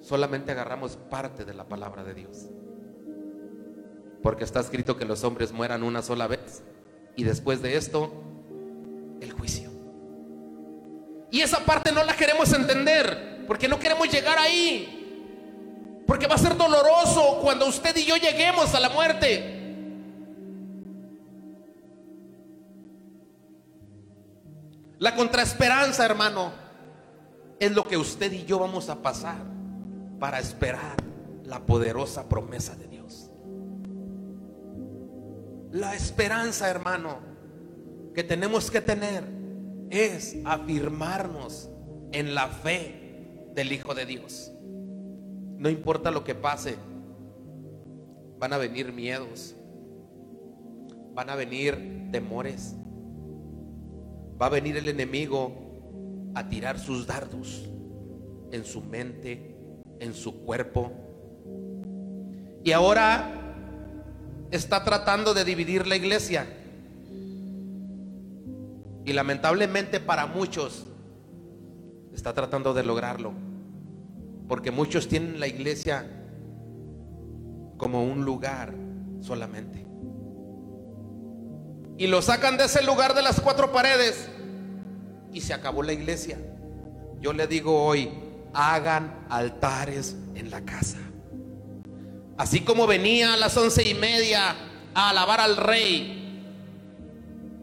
Solamente 0.00 0.52
agarramos 0.52 0.96
parte 0.96 1.44
de 1.44 1.52
la 1.52 1.64
palabra 1.64 2.02
de 2.02 2.14
Dios. 2.14 2.46
Porque 4.22 4.44
está 4.44 4.60
escrito 4.60 4.96
que 4.96 5.04
los 5.04 5.22
hombres 5.22 5.52
mueran 5.52 5.82
una 5.82 6.00
sola 6.00 6.28
vez 6.28 6.62
y 7.14 7.24
después 7.24 7.60
de 7.60 7.76
esto, 7.76 8.10
el 9.20 9.32
juicio. 9.32 9.68
Y 11.30 11.42
esa 11.42 11.58
parte 11.58 11.92
no 11.92 12.02
la 12.04 12.16
queremos 12.16 12.50
entender, 12.54 13.44
porque 13.46 13.68
no 13.68 13.78
queremos 13.78 14.10
llegar 14.10 14.38
ahí. 14.38 16.00
Porque 16.06 16.26
va 16.26 16.36
a 16.36 16.38
ser 16.38 16.56
doloroso 16.56 17.40
cuando 17.42 17.66
usted 17.66 17.94
y 17.96 18.06
yo 18.06 18.16
lleguemos 18.16 18.74
a 18.74 18.80
la 18.80 18.88
muerte. 18.88 19.55
La 24.98 25.14
contraesperanza, 25.14 26.04
hermano, 26.06 26.52
es 27.60 27.72
lo 27.72 27.84
que 27.84 27.96
usted 27.96 28.32
y 28.32 28.44
yo 28.44 28.58
vamos 28.58 28.88
a 28.88 29.02
pasar 29.02 29.36
para 30.18 30.38
esperar 30.38 30.96
la 31.44 31.60
poderosa 31.60 32.28
promesa 32.28 32.74
de 32.76 32.88
Dios. 32.88 33.30
La 35.70 35.94
esperanza, 35.94 36.70
hermano, 36.70 37.18
que 38.14 38.24
tenemos 38.24 38.70
que 38.70 38.80
tener 38.80 39.24
es 39.90 40.36
afirmarnos 40.44 41.68
en 42.12 42.34
la 42.34 42.48
fe 42.48 43.48
del 43.54 43.72
Hijo 43.72 43.94
de 43.94 44.06
Dios. 44.06 44.50
No 45.58 45.68
importa 45.68 46.10
lo 46.10 46.24
que 46.24 46.34
pase, 46.34 46.76
van 48.38 48.54
a 48.54 48.58
venir 48.58 48.92
miedos, 48.92 49.54
van 51.14 51.28
a 51.28 51.34
venir 51.34 52.08
temores, 52.12 52.74
va 54.40 54.46
a 54.46 54.50
venir 54.50 54.76
el 54.76 54.88
enemigo 54.88 55.52
a 56.34 56.48
tirar 56.48 56.78
sus 56.78 57.06
dardos 57.06 57.66
en 58.52 58.64
su 58.64 58.82
mente, 58.82 59.56
en 60.00 60.14
su 60.14 60.44
cuerpo. 60.44 60.92
Y 62.62 62.72
ahora 62.72 63.54
está 64.50 64.84
tratando 64.84 65.34
de 65.34 65.44
dividir 65.44 65.86
la 65.86 65.96
iglesia. 65.96 66.46
Y 69.04 69.12
lamentablemente 69.12 70.00
para 70.00 70.26
muchos 70.26 70.86
está 72.12 72.32
tratando 72.32 72.74
de 72.74 72.82
lograrlo. 72.82 73.32
Porque 74.48 74.70
muchos 74.70 75.08
tienen 75.08 75.40
la 75.40 75.46
iglesia 75.46 76.06
como 77.76 78.04
un 78.04 78.24
lugar 78.24 78.74
solamente. 79.20 79.85
Y 81.98 82.06
lo 82.06 82.20
sacan 82.22 82.56
de 82.56 82.64
ese 82.64 82.82
lugar 82.82 83.14
de 83.14 83.22
las 83.22 83.40
cuatro 83.40 83.72
paredes 83.72 84.28
y 85.32 85.40
se 85.40 85.54
acabó 85.54 85.82
la 85.82 85.92
iglesia. 85.92 86.38
Yo 87.20 87.32
le 87.32 87.46
digo 87.46 87.84
hoy, 87.84 88.10
hagan 88.52 89.26
altares 89.30 90.16
en 90.34 90.50
la 90.50 90.64
casa. 90.64 90.98
Así 92.36 92.60
como 92.60 92.86
venía 92.86 93.34
a 93.34 93.36
las 93.36 93.56
once 93.56 93.88
y 93.88 93.94
media 93.94 94.54
a 94.94 95.10
alabar 95.10 95.40
al 95.40 95.56
rey, 95.56 96.16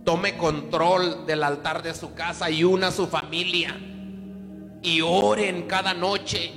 tome 0.04 0.38
control 0.38 1.26
del 1.26 1.44
altar 1.44 1.84
de 1.84 1.94
su 1.94 2.14
casa 2.14 2.50
y 2.50 2.64
una 2.64 2.88
a 2.88 2.92
su 2.92 3.08
familia. 3.08 3.80
Y 4.82 5.02
oren 5.02 5.68
cada 5.68 5.94
noche 5.94 6.52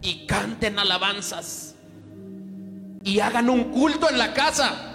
y 0.00 0.26
canten 0.26 0.78
alabanzas. 0.78 1.74
Y 3.04 3.20
hagan 3.20 3.50
un 3.50 3.70
culto 3.70 4.08
en 4.10 4.18
la 4.18 4.32
casa. 4.32 4.91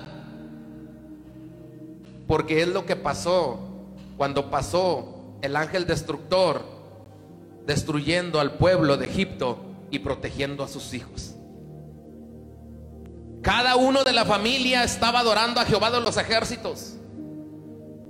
Porque 2.28 2.62
es 2.62 2.68
lo 2.68 2.86
que 2.86 2.96
pasó 2.96 3.60
cuando 4.18 4.50
pasó 4.50 5.18
el 5.42 5.56
ángel 5.56 5.86
destructor 5.86 6.64
destruyendo 7.66 8.40
al 8.40 8.54
pueblo 8.54 8.98
de 8.98 9.06
Egipto 9.06 9.60
y 9.92 10.00
protegiendo 10.00 10.64
a 10.64 10.68
sus 10.68 10.94
hijos. 10.94 11.36
Cada 13.42 13.76
uno 13.76 14.04
de 14.04 14.14
la 14.14 14.26
familia 14.26 14.84
estaba 14.84 15.20
adorando 15.20 15.62
a 15.62 15.66
Jehová 15.66 15.92
de 15.92 16.02
los 16.02 16.18
ejércitos. 16.18 16.96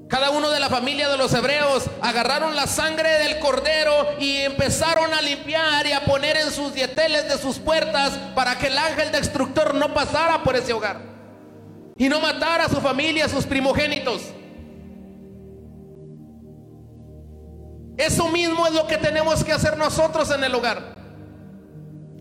Cada 0.07 0.31
uno 0.31 0.49
de 0.49 0.61
la 0.61 0.69
familia 0.69 1.09
de 1.09 1.17
los 1.17 1.33
hebreos 1.33 1.83
agarraron 2.01 2.55
la 2.55 2.65
sangre 2.65 3.09
del 3.09 3.39
cordero 3.39 4.07
y 4.19 4.37
empezaron 4.37 5.13
a 5.13 5.21
limpiar 5.21 5.85
y 5.85 5.91
a 5.91 6.05
poner 6.05 6.37
en 6.37 6.49
sus 6.51 6.73
dieteles 6.73 7.27
de 7.27 7.37
sus 7.37 7.59
puertas 7.59 8.13
para 8.33 8.57
que 8.57 8.67
el 8.67 8.77
ángel 8.77 9.11
destructor 9.11 9.75
no 9.75 9.93
pasara 9.93 10.43
por 10.43 10.55
ese 10.55 10.71
hogar 10.71 11.16
y 11.97 12.09
no 12.09 12.19
matara 12.19 12.65
a 12.65 12.69
su 12.69 12.81
familia, 12.81 13.25
a 13.25 13.29
sus 13.29 13.45
primogénitos. 13.45 14.21
Eso 17.97 18.29
mismo 18.29 18.67
es 18.67 18.73
lo 18.73 18.85
que 18.85 18.97
tenemos 18.97 19.43
que 19.43 19.51
hacer 19.51 19.75
nosotros 19.77 20.29
en 20.31 20.43
el 20.43 20.53
hogar 20.53 20.95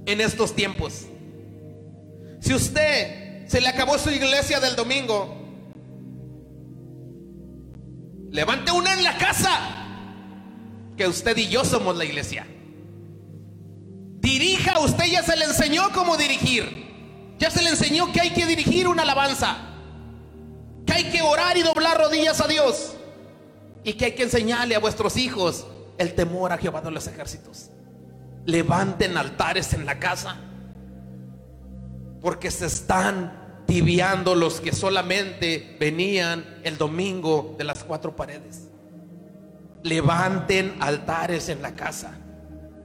en 0.07 0.21
estos 0.21 0.55
tiempos. 0.55 1.07
Si 2.41 2.55
usted 2.55 3.47
se 3.49 3.61
le 3.61 3.69
acabó 3.69 3.99
su 3.99 4.11
iglesia 4.11 4.61
del 4.61 4.77
domingo, 4.77 5.37
levante 8.31 8.73
una 8.73 8.95
en 8.95 9.05
la 9.05 9.19
casa, 9.19 9.87
que 10.97 11.07
usted 11.07 11.37
y 11.37 11.49
yo 11.49 11.65
somos 11.65 11.97
la 11.97 12.05
iglesia. 12.05 12.47
hija, 14.23 14.73
a 14.73 14.81
usted 14.81 15.05
ya 15.07 15.23
se 15.23 15.37
le 15.37 15.45
enseñó 15.45 15.91
cómo 15.93 16.17
dirigir. 16.17 16.86
Ya 17.39 17.51
se 17.51 17.63
le 17.63 17.71
enseñó 17.71 18.13
que 18.13 18.21
hay 18.21 18.31
que 18.31 18.47
dirigir 18.47 18.89
una 18.89 19.03
alabanza. 19.03 19.57
Que 20.87 20.93
hay 20.93 21.05
que 21.05 21.23
orar 21.23 21.57
y 21.57 21.63
doblar 21.63 21.99
rodillas 21.99 22.41
a 22.41 22.47
Dios. 22.47 22.97
Y 23.85 23.95
que 23.95 24.07
hay 24.07 24.13
que 24.13 24.25
enseñarle 24.25 24.75
a 24.75 24.79
vuestros 24.79 25.17
hijos 25.17 25.67
el 25.99 26.15
temor 26.15 26.53
a 26.53 26.59
Jehová 26.59 26.81
de 26.81 26.91
los 26.91 27.07
ejércitos. 27.07 27.71
Levanten 28.45 29.17
altares 29.17 29.73
en 29.73 29.87
la 29.87 29.99
casa. 29.99 30.37
Porque 32.21 32.51
se 32.51 32.67
están 32.67 33.63
tibiando 33.67 34.35
los 34.35 34.61
que 34.61 34.73
solamente 34.73 35.77
venían 35.79 36.61
el 36.63 36.79
domingo 36.79 37.55
de 37.59 37.65
las 37.65 37.85
cuatro 37.85 38.17
paredes. 38.17 38.69
Levanten 39.83 40.77
altares 40.81 41.49
en 41.49 41.63
la 41.63 41.75
casa 41.75 42.19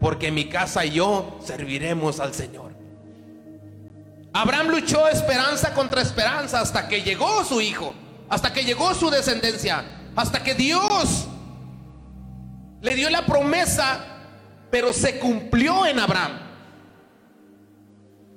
porque 0.02 0.32
mi 0.32 0.50
casa 0.50 0.84
y 0.84 0.94
yo 0.94 1.40
serviremos 1.46 2.20
al 2.20 2.34
Señor. 2.34 2.72
Abraham 4.34 4.68
luchó 4.70 5.08
esperanza 5.08 5.74
contra 5.74 6.02
esperanza 6.02 6.62
hasta 6.62 6.88
que 6.88 7.02
llegó 7.02 7.44
su 7.44 7.60
hijo, 7.60 7.94
hasta 8.30 8.54
que 8.54 8.64
llegó 8.64 8.94
su 8.94 9.10
descendencia, 9.10 9.84
hasta 10.16 10.42
que 10.42 10.56
Dios 10.56 11.28
le 12.82 12.96
dio 12.96 13.10
la 13.10 13.26
promesa, 13.26 14.00
pero 14.70 14.94
se 14.94 15.20
cumplió 15.20 15.86
en 15.86 16.00
Abraham. 16.00 16.40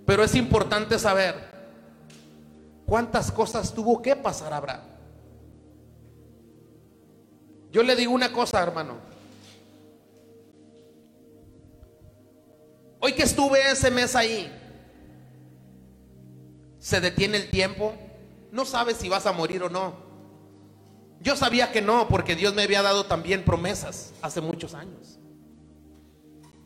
Pero 0.04 0.24
es 0.24 0.34
importante 0.34 0.98
saber 0.98 1.34
cuántas 2.86 3.30
cosas 3.30 3.72
tuvo 3.72 4.02
que 4.02 4.16
pasar 4.16 4.52
Abraham. 4.52 4.82
Yo 7.70 7.82
le 7.82 7.96
digo 7.96 8.12
una 8.12 8.32
cosa, 8.32 8.62
hermano. 8.62 8.98
Hoy 13.00 13.12
que 13.12 13.22
estuve 13.22 13.60
ese 13.70 13.90
mes 13.90 14.14
ahí, 14.14 14.50
se 16.84 17.00
detiene 17.00 17.38
el 17.38 17.48
tiempo, 17.48 17.94
no 18.52 18.66
sabes 18.66 18.98
si 18.98 19.08
vas 19.08 19.24
a 19.24 19.32
morir 19.32 19.62
o 19.62 19.70
no. 19.70 19.94
Yo 21.18 21.34
sabía 21.34 21.72
que 21.72 21.80
no, 21.80 22.08
porque 22.08 22.36
Dios 22.36 22.52
me 22.52 22.60
había 22.60 22.82
dado 22.82 23.06
también 23.06 23.42
promesas 23.42 24.12
hace 24.20 24.42
muchos 24.42 24.74
años. 24.74 25.18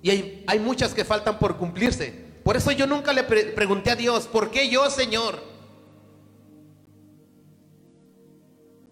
Y 0.03 0.11
hay, 0.11 0.59
muchas 0.59 0.93
que 0.93 1.05
faltan 1.05 1.39
por 1.39 1.57
cumplirse. 1.57 2.11
Por 2.43 2.57
eso 2.57 2.73
yo 2.73 2.85
nunca 2.85 3.13
le 3.13 3.23
pregunté 3.23 3.93
a 3.93 3.95
Dios, 3.95 4.27
¿por 4.27 4.51
qué 4.51 4.69
yo, 4.69 4.91
Señor? 4.91 5.41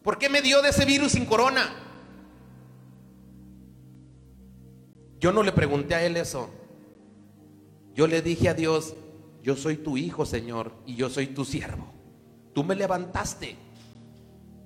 ¿Por 0.04 0.18
qué 0.18 0.28
me 0.28 0.42
dio 0.42 0.62
de 0.62 0.68
ese 0.68 0.85
virus 0.85 1.11
sin 1.11 1.26
corona? 1.26 1.75
Yo 5.18 5.33
no 5.33 5.42
le 5.42 5.50
pregunté 5.50 5.97
a 5.97 6.04
Él 6.04 6.16
eso. 6.16 6.50
Yo 7.95 8.06
le 8.06 8.23
dije 8.23 8.49
a 8.49 8.54
Dios, 8.54 8.95
yo 9.47 9.55
soy 9.55 9.76
tu 9.76 9.97
hijo, 9.97 10.26
Señor, 10.26 10.73
y 10.87 10.97
yo 10.97 11.09
soy 11.09 11.29
tu 11.29 11.45
siervo. 11.45 11.87
Tú 12.53 12.65
me 12.65 12.75
levantaste 12.75 13.55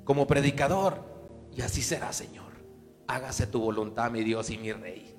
como 0.04 0.26
predicador, 0.26 1.04
y 1.54 1.60
así 1.60 1.82
será, 1.82 2.14
Señor. 2.14 2.50
Hágase 3.06 3.46
tu 3.46 3.60
voluntad, 3.60 4.10
mi 4.10 4.24
Dios 4.24 4.48
y 4.48 4.56
mi 4.56 4.72
Rey, 4.72 5.14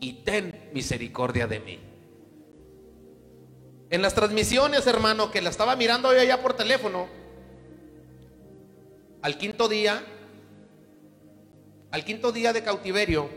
y 0.00 0.24
ten 0.24 0.70
misericordia 0.72 1.46
de 1.46 1.60
mí. 1.60 1.78
En 3.90 4.00
las 4.00 4.14
transmisiones, 4.14 4.86
hermano, 4.86 5.30
que 5.30 5.42
la 5.42 5.50
estaba 5.50 5.76
mirando 5.76 6.10
yo 6.14 6.20
allá 6.20 6.40
por 6.40 6.54
teléfono, 6.54 7.06
al 9.20 9.36
quinto 9.36 9.68
día, 9.68 10.02
al 11.90 12.06
quinto 12.06 12.32
día 12.32 12.54
de 12.54 12.64
cautiverio, 12.64 13.28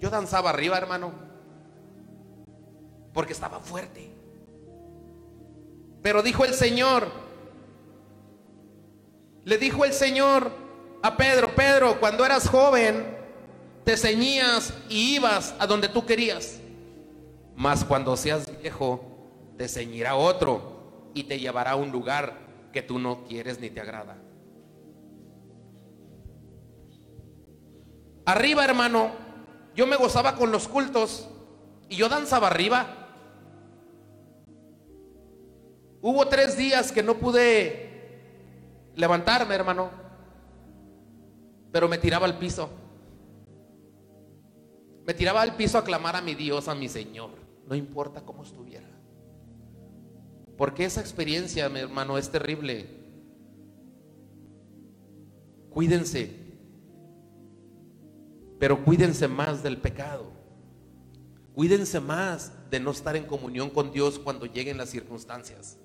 yo 0.00 0.10
danzaba 0.10 0.50
arriba, 0.50 0.76
hermano 0.76 1.28
porque 3.12 3.32
estaba 3.32 3.60
fuerte. 3.60 4.17
Pero 6.02 6.22
dijo 6.22 6.44
el 6.44 6.54
Señor, 6.54 7.08
le 9.44 9.58
dijo 9.58 9.84
el 9.84 9.92
Señor 9.92 10.50
a 11.02 11.16
Pedro, 11.16 11.54
Pedro, 11.54 11.98
cuando 12.00 12.24
eras 12.24 12.48
joven, 12.48 13.16
te 13.84 13.96
ceñías 13.96 14.74
y 14.88 15.16
ibas 15.16 15.54
a 15.58 15.66
donde 15.66 15.88
tú 15.88 16.04
querías. 16.04 16.60
Mas 17.56 17.84
cuando 17.84 18.16
seas 18.16 18.46
viejo, 18.60 19.18
te 19.56 19.68
ceñirá 19.68 20.14
otro 20.14 21.10
y 21.14 21.24
te 21.24 21.38
llevará 21.38 21.72
a 21.72 21.76
un 21.76 21.90
lugar 21.90 22.38
que 22.72 22.82
tú 22.82 22.98
no 22.98 23.24
quieres 23.24 23.58
ni 23.60 23.70
te 23.70 23.80
agrada. 23.80 24.16
Arriba, 28.26 28.64
hermano, 28.64 29.10
yo 29.74 29.86
me 29.86 29.96
gozaba 29.96 30.36
con 30.36 30.52
los 30.52 30.68
cultos 30.68 31.28
y 31.88 31.96
yo 31.96 32.10
danzaba 32.10 32.48
arriba. 32.48 32.97
Hubo 36.00 36.28
tres 36.28 36.56
días 36.56 36.92
que 36.92 37.02
no 37.02 37.18
pude 37.18 37.88
levantarme, 38.94 39.54
hermano, 39.54 39.90
pero 41.72 41.88
me 41.88 41.98
tiraba 41.98 42.26
al 42.26 42.38
piso. 42.38 42.70
Me 45.04 45.14
tiraba 45.14 45.42
al 45.42 45.56
piso 45.56 45.78
a 45.78 45.84
clamar 45.84 46.16
a 46.16 46.20
mi 46.20 46.34
Dios, 46.34 46.68
a 46.68 46.74
mi 46.74 46.88
Señor, 46.88 47.30
no 47.66 47.74
importa 47.74 48.22
cómo 48.22 48.42
estuviera. 48.42 48.88
Porque 50.56 50.84
esa 50.84 51.00
experiencia, 51.00 51.68
mi 51.68 51.80
hermano, 51.80 52.18
es 52.18 52.30
terrible. 52.30 52.86
Cuídense, 55.70 56.48
pero 58.58 58.84
cuídense 58.84 59.28
más 59.28 59.62
del 59.62 59.78
pecado. 59.78 60.32
Cuídense 61.54 62.00
más 62.00 62.52
de 62.70 62.80
no 62.80 62.90
estar 62.90 63.16
en 63.16 63.24
comunión 63.24 63.70
con 63.70 63.90
Dios 63.90 64.18
cuando 64.18 64.46
lleguen 64.46 64.76
las 64.76 64.90
circunstancias. 64.90 65.78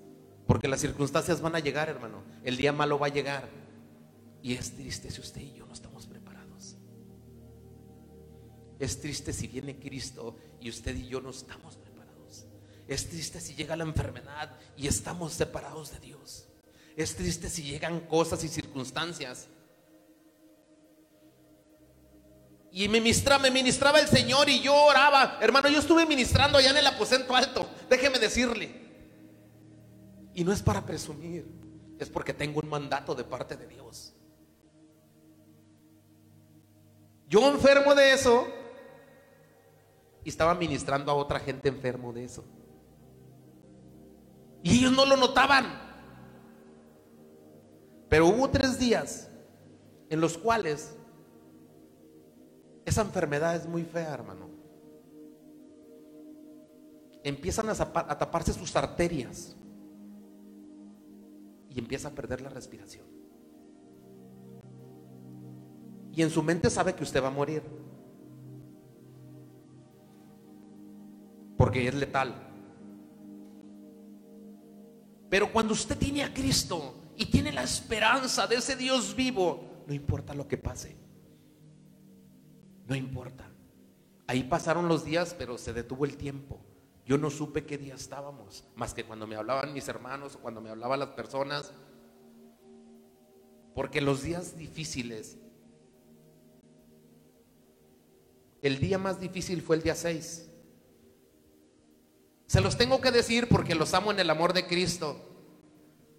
Porque 0.46 0.68
las 0.68 0.80
circunstancias 0.80 1.40
van 1.40 1.54
a 1.56 1.60
llegar, 1.60 1.88
hermano. 1.88 2.22
El 2.42 2.56
día 2.56 2.72
malo 2.72 2.98
va 2.98 3.06
a 3.06 3.10
llegar. 3.10 3.48
Y 4.42 4.54
es 4.54 4.72
triste 4.76 5.10
si 5.10 5.20
usted 5.20 5.40
y 5.40 5.54
yo 5.54 5.66
no 5.66 5.72
estamos 5.72 6.06
preparados. 6.06 6.76
Es 8.78 9.00
triste 9.00 9.32
si 9.32 9.46
viene 9.46 9.78
Cristo 9.78 10.36
y 10.60 10.68
usted 10.68 10.94
y 10.94 11.06
yo 11.06 11.20
no 11.20 11.30
estamos 11.30 11.76
preparados. 11.76 12.46
Es 12.86 13.08
triste 13.08 13.40
si 13.40 13.54
llega 13.54 13.74
la 13.74 13.84
enfermedad 13.84 14.54
y 14.76 14.86
estamos 14.86 15.32
separados 15.32 15.92
de 15.92 16.00
Dios. 16.00 16.46
Es 16.94 17.16
triste 17.16 17.48
si 17.48 17.62
llegan 17.62 18.00
cosas 18.00 18.44
y 18.44 18.48
circunstancias. 18.48 19.48
Y 22.70 22.88
me 22.88 23.00
ministraba, 23.00 23.42
me 23.42 23.50
ministraba 23.50 24.00
el 24.00 24.08
Señor 24.08 24.48
y 24.50 24.60
yo 24.60 24.74
oraba. 24.74 25.38
Hermano, 25.40 25.70
yo 25.70 25.78
estuve 25.78 26.04
ministrando 26.04 26.58
allá 26.58 26.70
en 26.70 26.76
el 26.76 26.86
aposento 26.86 27.34
alto. 27.34 27.66
Déjeme 27.88 28.18
decirle. 28.18 28.83
Y 30.34 30.44
no 30.44 30.52
es 30.52 30.62
para 30.62 30.84
presumir, 30.84 31.46
es 31.98 32.10
porque 32.10 32.34
tengo 32.34 32.60
un 32.60 32.68
mandato 32.68 33.14
de 33.14 33.24
parte 33.24 33.56
de 33.56 33.66
Dios. 33.66 34.14
Yo 37.28 37.48
enfermo 37.48 37.94
de 37.94 38.12
eso 38.12 38.46
y 40.24 40.28
estaba 40.28 40.54
ministrando 40.54 41.12
a 41.12 41.14
otra 41.14 41.38
gente 41.38 41.68
enfermo 41.68 42.12
de 42.12 42.24
eso. 42.24 42.44
Y 44.62 44.78
ellos 44.78 44.92
no 44.92 45.04
lo 45.04 45.16
notaban. 45.16 45.66
Pero 48.08 48.26
hubo 48.28 48.48
tres 48.50 48.78
días 48.78 49.28
en 50.08 50.20
los 50.20 50.38
cuales 50.38 50.96
esa 52.84 53.02
enfermedad 53.02 53.56
es 53.56 53.66
muy 53.66 53.82
fea, 53.82 54.12
hermano. 54.12 54.50
Empiezan 57.22 57.68
a, 57.70 57.74
taparse 57.74 58.52
sus 58.52 58.74
arterias 58.76 59.56
y 61.74 61.80
empieza 61.80 62.08
a 62.08 62.12
perder 62.12 62.40
la 62.40 62.48
respiración. 62.48 63.04
Y 66.12 66.22
en 66.22 66.30
su 66.30 66.42
mente 66.42 66.70
sabe 66.70 66.94
que 66.94 67.02
usted 67.02 67.22
va 67.22 67.26
a 67.26 67.30
morir. 67.30 67.62
Porque 71.56 71.88
es 71.88 71.94
letal. 71.94 72.34
Pero 75.28 75.52
cuando 75.52 75.72
usted 75.72 75.98
tiene 75.98 76.22
a 76.22 76.32
Cristo 76.32 76.94
y 77.16 77.26
tiene 77.26 77.50
la 77.50 77.64
esperanza 77.64 78.46
de 78.46 78.56
ese 78.56 78.76
Dios 78.76 79.16
vivo, 79.16 79.82
no 79.88 79.92
importa 79.92 80.32
lo 80.34 80.46
que 80.46 80.56
pase. 80.56 80.96
No 82.86 82.94
importa. 82.94 83.50
Ahí 84.28 84.44
pasaron 84.44 84.86
los 84.86 85.04
días, 85.04 85.34
pero 85.36 85.58
se 85.58 85.72
detuvo 85.72 86.04
el 86.04 86.16
tiempo. 86.16 86.63
Yo 87.06 87.18
no 87.18 87.30
supe 87.30 87.64
qué 87.64 87.76
día 87.76 87.94
estábamos, 87.94 88.64
más 88.76 88.94
que 88.94 89.04
cuando 89.04 89.26
me 89.26 89.36
hablaban 89.36 89.74
mis 89.74 89.86
hermanos 89.88 90.36
o 90.36 90.38
cuando 90.38 90.60
me 90.60 90.70
hablaban 90.70 91.00
las 91.00 91.10
personas. 91.10 91.72
Porque 93.74 94.00
los 94.00 94.22
días 94.22 94.56
difíciles, 94.56 95.36
el 98.62 98.78
día 98.78 98.98
más 98.98 99.20
difícil 99.20 99.60
fue 99.60 99.76
el 99.76 99.82
día 99.82 99.94
6. 99.94 100.50
Se 102.46 102.60
los 102.60 102.78
tengo 102.78 103.00
que 103.00 103.10
decir 103.10 103.48
porque 103.48 103.74
los 103.74 103.92
amo 103.92 104.10
en 104.10 104.20
el 104.20 104.30
amor 104.30 104.54
de 104.54 104.66
Cristo 104.66 105.18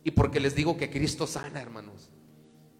y 0.03 0.11
porque 0.11 0.39
les 0.39 0.53
digo 0.53 0.77
que 0.77 0.91
Cristo 0.91 1.25
sana, 1.25 1.61
hermanos. 1.61 2.11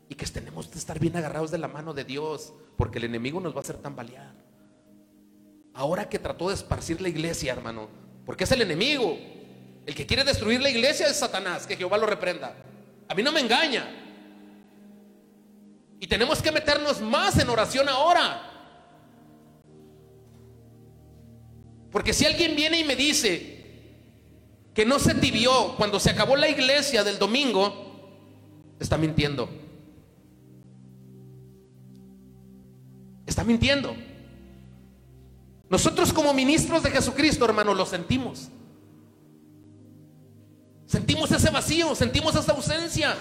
Y 0.10 0.14
que 0.14 0.28
tenemos 0.28 0.68
que 0.68 0.78
estar 0.78 1.00
bien 1.00 1.16
agarrados 1.16 1.50
de 1.50 1.58
la 1.58 1.68
mano 1.68 1.96
de 1.96 2.04
Dios, 2.04 2.54
porque 2.78 3.00
el 3.00 3.06
enemigo 3.06 3.40
nos 3.40 3.54
va 3.54 3.58
a 3.58 3.62
hacer 3.62 3.78
tambalear. 3.78 4.45
Ahora 5.76 6.08
que 6.08 6.20
trató 6.20 6.48
de 6.48 6.56
esparcir 6.56 7.02
la 7.02 7.10
iglesia, 7.10 7.52
hermano, 7.52 7.90
Porque 8.26 8.46
es 8.46 8.52
el 8.52 8.62
enemigo. 8.62 9.20
El 9.86 9.94
que 9.94 10.08
quiere 10.08 10.24
destruir 10.24 10.60
la 10.62 10.70
iglesia 10.70 11.08
es 11.08 11.18
Satanás, 11.18 11.68
que 11.68 11.76
Jehová 11.76 11.98
lo 11.98 12.08
reprenda. 12.08 12.56
A 13.08 13.14
mí 13.14 13.22
no 13.22 13.32
me 13.32 13.42
engaña. 13.42 13.86
Y 16.00 16.08
tenemos 16.08 16.42
que 16.42 16.52
meternos 16.52 17.02
más 17.02 17.38
en 17.38 17.50
oración 17.50 17.88
ahora. 17.88 18.52
Porque 21.92 22.14
si 22.14 22.26
alguien 22.26 22.56
viene 22.56 22.80
y 22.80 22.84
me 22.84 22.96
dice 22.96 23.64
que 24.74 24.86
no 24.86 24.98
se 24.98 25.14
tibió 25.14 25.76
cuando 25.76 26.00
se 26.00 26.10
acabó 26.10 26.36
la 26.36 26.50
iglesia 26.50 27.04
del 27.04 27.20
domingo, 27.20 28.76
está 28.80 28.98
mintiendo. 28.98 29.50
Está 33.28 33.44
mintiendo. 33.44 33.96
Nosotros 35.70 36.14
como 36.14 36.34
ministros 36.34 36.84
de 36.84 36.92
Jesucristo, 36.92 37.46
hermano, 37.46 37.74
lo 37.74 37.86
sentimos. 37.86 38.50
Sentimos 40.86 41.32
ese 41.32 41.50
vacío, 41.50 41.96
sentimos 41.96 42.36
esa 42.36 42.52
ausencia 42.52 43.16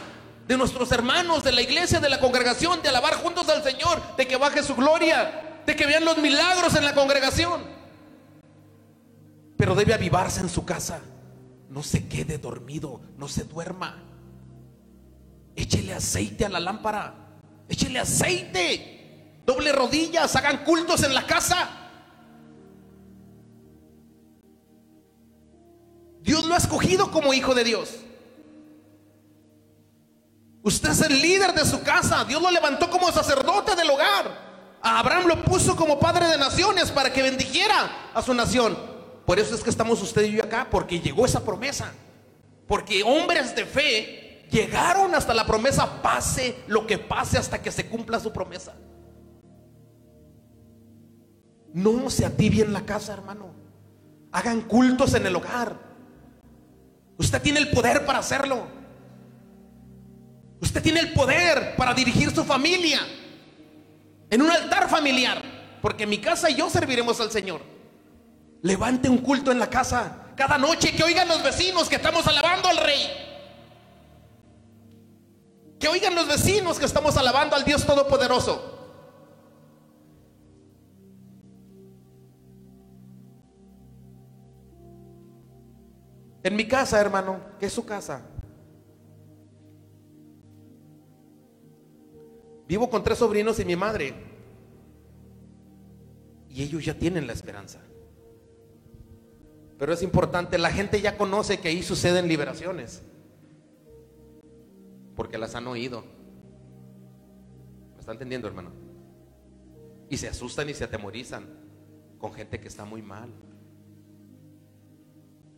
de 0.47 0.59
nuestros 0.59 0.93
hermanos, 0.93 1.43
de 1.43 1.53
la 1.53 1.63
iglesia, 1.63 2.01
de 2.01 2.11
la 2.11 2.21
congregación, 2.21 2.83
de 2.83 2.91
alabar 2.91 3.15
juntos 3.15 3.49
al 3.49 3.63
Señor, 3.63 4.01
de 4.17 4.29
que 4.29 4.37
baje 4.37 4.63
su 4.63 4.75
gloria, 4.75 5.63
de 5.65 5.75
que 5.75 5.87
vean 5.87 6.05
los 6.05 6.19
milagros 6.19 6.77
en 6.77 6.85
la 6.85 6.95
congregación. 6.95 7.63
Pero 9.57 9.75
debe 9.75 9.95
avivarse 9.95 10.41
en 10.41 10.51
su 10.51 10.65
casa. 10.65 11.01
No 11.71 11.83
se 11.83 12.07
quede 12.07 12.37
dormido, 12.37 13.01
no 13.17 13.27
se 13.27 13.45
duerma. 13.45 14.03
Échele 15.57 15.95
aceite 15.95 16.45
a 16.45 16.51
la 16.51 16.61
lámpara. 16.61 17.15
Échele 17.69 17.99
aceite. 17.99 19.41
Doble 19.47 19.73
rodillas, 19.73 20.37
hagan 20.37 20.65
cultos 20.65 21.03
en 21.03 21.15
la 21.15 21.27
casa. 21.27 21.84
Dios 26.25 26.47
lo 26.47 26.55
ha 26.55 26.57
escogido 26.57 27.11
como 27.11 27.35
hijo 27.35 27.55
de 27.55 27.65
Dios. 27.65 27.97
Usted 30.63 30.89
es 30.89 31.03
el 31.03 31.21
líder 31.21 31.53
de 31.53 31.67
su 31.67 31.83
casa. 31.83 32.25
Dios 32.25 32.41
lo 32.41 32.51
levantó 32.51 32.89
como 32.89 33.13
sacerdote 33.13 33.77
del 33.77 33.91
hogar. 33.91 34.79
A 34.81 35.01
Abraham 35.01 35.27
lo 35.27 35.45
puso 35.45 35.77
como 35.77 36.01
padre 36.01 36.27
de 36.27 36.39
naciones 36.39 36.91
para 36.91 37.13
que 37.13 37.23
bendijera 37.23 38.11
a 38.15 38.23
su 38.23 38.33
nación. 38.33 38.75
Por 39.27 39.39
eso 39.39 39.55
es 39.55 39.63
que 39.63 39.69
estamos 39.69 40.01
usted 40.01 40.23
y 40.23 40.33
yo 40.33 40.43
acá, 40.43 40.67
porque 40.71 40.99
llegó 40.99 41.27
esa 41.27 41.45
promesa. 41.45 41.93
Porque 42.67 43.03
hombres 43.03 43.55
de 43.55 43.67
fe 43.67 44.47
llegaron 44.51 45.15
hasta 45.15 45.35
la 45.35 45.45
promesa, 45.45 46.01
pase 46.01 46.57
lo 46.69 46.87
que 46.87 46.97
pase 46.97 47.37
hasta 47.37 47.61
que 47.61 47.71
se 47.71 47.87
cumpla 47.87 48.19
su 48.19 48.33
promesa. 48.33 48.75
No 51.75 52.09
se 52.09 52.25
atibie 52.25 52.63
en 52.63 52.73
la 52.73 52.87
casa, 52.87 53.13
hermano. 53.13 53.55
Hagan 54.33 54.63
cultos 54.63 55.13
en 55.13 55.27
el 55.27 55.37
hogar. 55.37 55.84
Usted 57.17 57.41
tiene 57.41 57.61
el 57.61 57.71
poder 57.71 58.05
para 58.05 58.19
hacerlo. 58.19 58.67
Usted 60.61 60.83
tiene 60.83 61.01
el 61.01 61.13
poder 61.13 61.77
para 61.77 61.95
dirigir 61.95 62.35
su 62.35 62.45
familia 62.45 63.01
en 64.31 64.43
un 64.43 64.51
altar 64.51 64.89
familiar. 64.89 65.43
Porque 65.81 66.07
mi 66.07 66.19
casa 66.19 66.49
y 66.51 66.55
yo 66.55 66.71
serviremos 66.71 67.21
al 67.21 67.31
Señor. 67.31 67.61
Levante 68.63 69.09
un 69.09 69.19
culto 69.19 69.53
en 69.53 69.59
la 69.59 69.69
casa. 69.69 70.29
Cada 70.35 70.57
noche 70.59 70.93
que 70.97 71.05
oigan 71.05 71.29
los 71.29 71.43
vecinos 71.43 71.89
que 71.89 71.97
estamos 71.97 72.27
alabando 72.27 72.69
al 72.69 72.79
Rey. 72.79 73.11
Que 75.79 75.89
oigan 75.89 76.15
los 76.15 76.27
vecinos 76.27 76.79
que 76.79 76.87
estamos 76.87 77.17
alabando 77.17 77.55
al 77.55 77.65
Dios 77.65 77.85
Todopoderoso. 77.85 78.74
En 86.45 86.55
mi 86.55 86.69
casa, 86.69 87.01
hermano, 87.01 87.41
que 87.59 87.67
es 87.67 87.73
su 87.73 87.87
casa. 87.87 88.21
Vivo 92.69 92.91
con 92.91 93.03
tres 93.03 93.19
sobrinos 93.19 93.59
y 93.61 93.65
mi 93.65 93.77
madre. 93.77 94.15
Y 96.51 96.63
ellos 96.63 96.85
ya 96.85 96.99
tienen 96.99 97.27
la 97.27 97.33
esperanza. 97.33 97.81
Pero 99.79 99.95
es 99.95 100.03
importante, 100.03 100.59
la 100.59 100.71
gente 100.71 101.01
ya 101.01 101.17
conoce 101.17 101.61
que 101.61 101.69
ahí 101.69 101.83
suceden 101.83 102.29
liberaciones. 102.29 103.03
Porque 105.17 105.39
las 105.39 105.55
han 105.55 105.67
oído. 105.67 106.05
¿Me 107.95 108.01
está 108.01 108.13
entendiendo, 108.13 108.47
hermano? 108.47 108.71
Y 110.11 110.19
se 110.19 110.29
asustan 110.29 110.69
y 110.69 110.75
se 110.75 110.85
atemorizan 110.85 111.47
con 112.19 112.35
gente 112.35 112.61
que 112.61 112.69
está 112.69 112.85
muy 112.85 113.01
mal. 113.01 113.33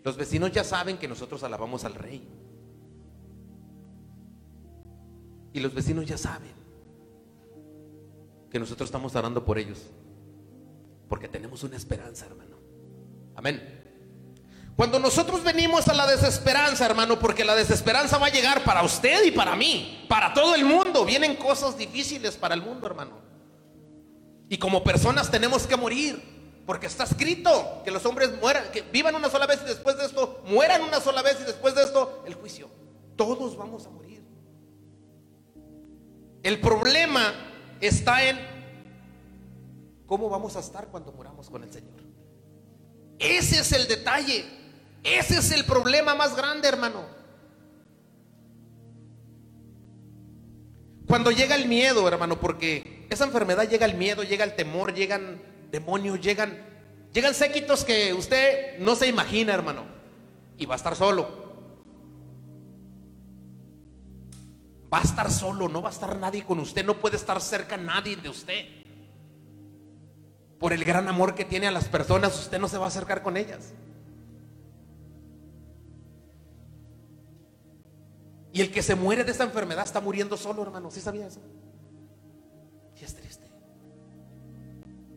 Los 0.07 0.17
vecinos 0.17 0.53
ya 0.53 0.63
saben 0.63 0.99
que 0.99 1.09
nosotros 1.09 1.43
alabamos 1.43 1.85
al 1.85 1.97
rey. 1.97 2.23
Y 5.53 5.59
los 5.59 5.75
vecinos 5.75 6.07
ya 6.07 6.17
saben 6.17 6.53
que 8.49 8.61
nosotros 8.61 8.87
estamos 8.87 9.17
orando 9.17 9.45
por 9.45 9.59
ellos. 9.59 9.81
Porque 11.09 11.27
tenemos 11.27 11.65
una 11.65 11.77
esperanza, 11.77 12.25
hermano. 12.27 12.57
Amén. 13.35 13.61
Cuando 14.77 15.01
nosotros 15.01 15.43
venimos 15.43 15.89
a 15.89 15.93
la 15.93 16.07
desesperanza, 16.07 16.87
hermano, 16.87 17.19
porque 17.19 17.45
la 17.45 17.57
desesperanza 17.57 18.17
va 18.17 18.27
a 18.27 18.33
llegar 18.33 18.63
para 18.63 18.85
usted 18.85 19.25
y 19.25 19.33
para 19.33 19.57
mí, 19.57 20.07
para 20.09 20.33
todo 20.33 20.55
el 20.55 20.65
mundo. 20.65 21.05
Vienen 21.05 21.35
cosas 21.35 21.77
difíciles 21.77 22.37
para 22.37 22.55
el 22.55 22.63
mundo, 22.63 22.87
hermano. 22.87 23.19
Y 24.49 24.57
como 24.57 24.85
personas 24.85 25.33
tenemos 25.33 25.67
que 25.67 25.77
morir. 25.77 26.36
Porque 26.67 26.89
está 26.89 27.05
escrito 27.05 27.81
que 27.85 27.93
los 27.93 28.05
hombres 28.05 28.31
mueran, 28.41 28.71
que 28.73 28.83
vivan 28.83 29.15
una 29.15 29.31
sola 29.31 29.47
vez 29.47 29.61
y 29.63 29.67
después 29.67 29.97
de 29.97 30.05
esto 30.05 30.43
mueran 30.47 30.83
una 30.83 31.01
sola 31.01 31.23
vez 31.23 31.39
y 31.41 31.45
después 31.45 31.77
de 31.77 31.85
esto 31.85 32.25
el 32.27 32.35
juicio. 32.35 32.69
Todos 33.15 33.57
vamos 33.57 33.87
a 33.87 33.91
morir. 33.91 34.23
El 36.43 36.61
problema 36.61 37.33
está 37.81 38.25
en 38.25 38.39
cómo 40.07 40.29
vamos 40.29 40.57
a 40.57 40.61
estar 40.61 40.89
cuando 40.89 41.13
muramos 41.13 41.49
con 41.49 41.63
el 41.63 41.73
Señor. 41.73 42.01
Ese 43.19 43.61
es 43.61 43.73
el 43.73 43.87
detalle. 43.87 44.45
Ese 45.05 45.39
es 45.39 45.53
el 45.53 45.65
problema 45.65 46.17
más 46.17 46.37
grande, 46.37 46.67
hermano. 46.67 47.05
Cuando 51.07 51.31
llega 51.31 51.55
el 51.55 51.67
miedo, 51.67 52.09
hermano, 52.09 52.41
porque 52.41 53.07
esa 53.09 53.25
enfermedad 53.25 53.69
llega 53.69 53.87
el 53.87 53.95
miedo, 53.95 54.25
llega 54.25 54.45
el 54.45 54.57
temor, 54.57 54.93
llegan 54.93 55.41
demonios, 55.71 56.21
llegan, 56.21 56.57
llegan 57.13 57.35
séquitos 57.35 57.85
que 57.85 58.13
usted 58.15 58.79
no 58.79 58.97
se 58.97 59.07
imagina, 59.07 59.55
hermano. 59.55 59.85
Y 60.59 60.67
va 60.67 60.75
a 60.75 60.77
estar 60.77 60.97
solo. 60.97 61.47
Va 64.93 64.99
a 64.99 65.03
estar 65.03 65.31
solo, 65.31 65.69
no 65.69 65.83
va 65.83 65.89
a 65.89 65.93
estar 65.93 66.17
nadie 66.19 66.45
con 66.45 66.61
usted, 66.61 66.85
no 66.85 66.99
puede 66.99 67.17
estar 67.17 67.41
cerca 67.41 67.77
nadie 67.77 68.17
de 68.17 68.29
usted. 68.29 68.65
Por 70.59 70.73
el 70.73 70.85
gran 70.85 71.09
amor 71.09 71.35
que 71.35 71.45
tiene 71.45 71.67
a 71.67 71.71
las 71.71 71.89
personas, 71.89 72.39
usted 72.39 72.59
no 72.59 72.69
se 72.69 72.79
va 72.79 72.85
a 72.87 72.89
acercar 72.89 73.23
con 73.23 73.37
ellas. 73.37 73.73
Y 78.53 78.63
el 78.63 78.71
que 78.71 78.83
se 78.83 78.95
muere 78.95 79.23
de 79.23 79.33
esta 79.33 79.45
enfermedad 79.45 79.85
está 79.85 80.01
muriendo 80.01 80.35
solo, 80.39 80.63
hermano. 80.63 80.91
¿Sí 80.91 81.01
sabía 81.01 81.27
eso? 81.27 81.41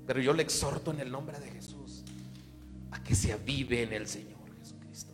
Pero 0.09 0.21
yo 0.21 0.33
le 0.33 0.41
exhorto 0.41 0.89
en 0.89 1.01
el 1.01 1.11
nombre 1.11 1.39
de 1.39 1.51
Jesús 1.51 2.03
a 2.89 3.03
que 3.03 3.13
se 3.13 3.31
avive 3.31 3.83
en 3.83 3.93
el 3.93 4.07
Señor 4.07 4.39
Jesucristo. 4.57 5.13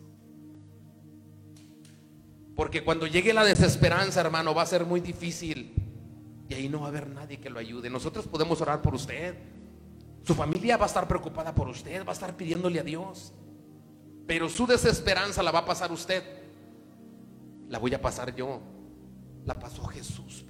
Porque 2.54 2.82
cuando 2.82 3.06
llegue 3.06 3.34
la 3.34 3.44
desesperanza, 3.44 4.22
hermano, 4.22 4.54
va 4.54 4.62
a 4.62 4.66
ser 4.66 4.86
muy 4.86 5.00
difícil. 5.00 5.74
Y 6.48 6.54
ahí 6.54 6.70
no 6.70 6.80
va 6.80 6.86
a 6.86 6.88
haber 6.88 7.10
nadie 7.10 7.36
que 7.36 7.50
lo 7.50 7.58
ayude. 7.58 7.90
Nosotros 7.90 8.26
podemos 8.26 8.58
orar 8.62 8.80
por 8.80 8.94
usted. 8.94 9.34
Su 10.22 10.34
familia 10.34 10.78
va 10.78 10.84
a 10.84 10.88
estar 10.88 11.06
preocupada 11.06 11.54
por 11.54 11.68
usted, 11.68 12.02
va 12.02 12.12
a 12.12 12.14
estar 12.14 12.34
pidiéndole 12.34 12.80
a 12.80 12.82
Dios. 12.82 13.34
Pero 14.26 14.48
su 14.48 14.66
desesperanza 14.66 15.42
la 15.42 15.50
va 15.50 15.58
a 15.58 15.66
pasar 15.66 15.92
usted. 15.92 16.24
La 17.68 17.78
voy 17.78 17.92
a 17.92 18.00
pasar 18.00 18.34
yo. 18.34 18.62
La 19.44 19.58
pasó 19.58 19.84
Jesús 19.88 20.45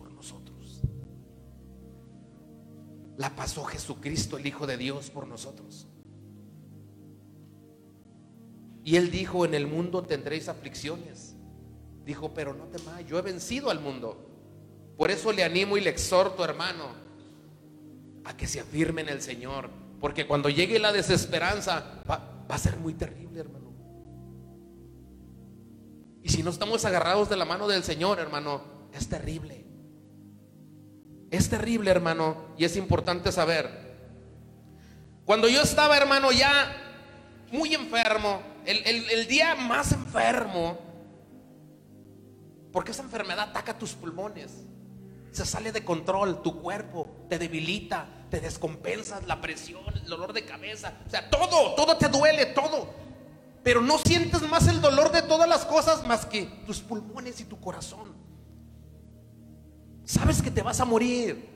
la 3.17 3.35
pasó 3.35 3.65
Jesucristo, 3.65 4.37
el 4.39 4.47
Hijo 4.47 4.67
de 4.67 4.77
Dios, 4.77 5.11
por 5.11 5.27
nosotros. 5.27 5.87
Y 8.85 8.97
él 8.97 9.11
dijo, 9.11 9.45
en 9.45 9.55
el 9.55 9.67
mundo 9.67 10.03
tendréis 10.03 10.49
aflicciones. 10.49 11.35
Dijo, 12.05 12.33
pero 12.33 12.55
no 12.55 12.65
temáis, 12.67 13.07
yo 13.09 13.19
he 13.19 13.23
vencido 13.23 13.71
al 13.71 13.81
mundo. 13.81 14.31
Por 14.97 15.11
eso 15.11 15.33
le 15.33 15.43
animo 15.43 15.77
y 15.77 15.81
le 15.81 15.91
exhorto, 15.91 16.45
hermano, 16.45 16.85
a 18.25 18.37
que 18.37 18.47
se 18.47 18.61
afirme 18.61 19.01
en 19.03 19.09
el 19.09 19.21
Señor. 19.21 19.71
Porque 20.01 20.27
cuando 20.27 20.49
llegue 20.49 20.79
la 20.79 20.93
desesperanza, 20.93 22.03
va, 22.09 22.45
va 22.49 22.55
a 22.55 22.59
ser 22.59 22.77
muy 22.77 22.95
terrible, 22.95 23.41
hermano. 23.41 23.73
Y 26.23 26.29
si 26.29 26.43
no 26.43 26.51
estamos 26.51 26.85
agarrados 26.85 27.29
de 27.29 27.37
la 27.37 27.45
mano 27.45 27.67
del 27.67 27.83
Señor, 27.83 28.21
hermano, 28.21 28.63
es 28.93 29.09
terrible. 29.09 29.66
Es 31.31 31.49
terrible, 31.49 31.91
hermano, 31.91 32.37
y 32.57 32.65
es 32.65 32.77
importante 32.77 33.33
saber. 33.33 33.87
Cuando 35.25 35.49
yo 35.49 35.63
estaba, 35.63 35.97
hermano, 35.97 36.31
ya 36.31 36.77
muy 37.51 37.75
enfermo, 37.75 38.41
el, 38.65 39.27
día 39.27 39.55
más 39.55 39.93
enfermo, 39.93 40.79
porque 42.73 42.93
esa 42.93 43.03
enfermedad 43.03 43.51
ataca 43.51 43.79
tus 43.79 43.93
pulmones, 43.93 44.53
se 45.33 45.45
sale 45.45 45.73
de 45.73 45.85
control, 45.85 46.43
tu 46.43 46.61
cuerpo 46.63 47.27
te 47.29 47.39
debilita, 47.39 48.07
te 48.31 48.41
descompensas, 48.41 49.27
la 49.27 49.41
presión, 49.41 49.85
el 49.95 50.07
dolor 50.07 50.33
de 50.33 50.45
cabeza, 50.45 50.95
o 51.07 51.11
sea, 51.11 51.29
todo, 51.29 51.75
todo 51.75 51.97
te 51.97 52.09
duele, 52.09 52.47
todo. 52.47 52.89
Pero 53.63 53.81
no 53.81 53.99
sientes 53.99 54.43
más 54.43 54.69
el 54.69 54.81
dolor 54.81 55.11
de 55.11 55.23
todas 55.23 55.49
las 55.49 55.65
cosas 55.65 56.07
más 56.07 56.25
que 56.25 56.45
tus 56.67 56.81
pulmones 56.81 57.41
y 57.41 57.45
tu 57.45 57.61
corazón. 57.61 58.16
Sabes 60.07 60.41
que 60.41 60.53
te 60.53 60.63
vas 60.63 60.81
a 60.81 60.85
morir. 60.85 61.49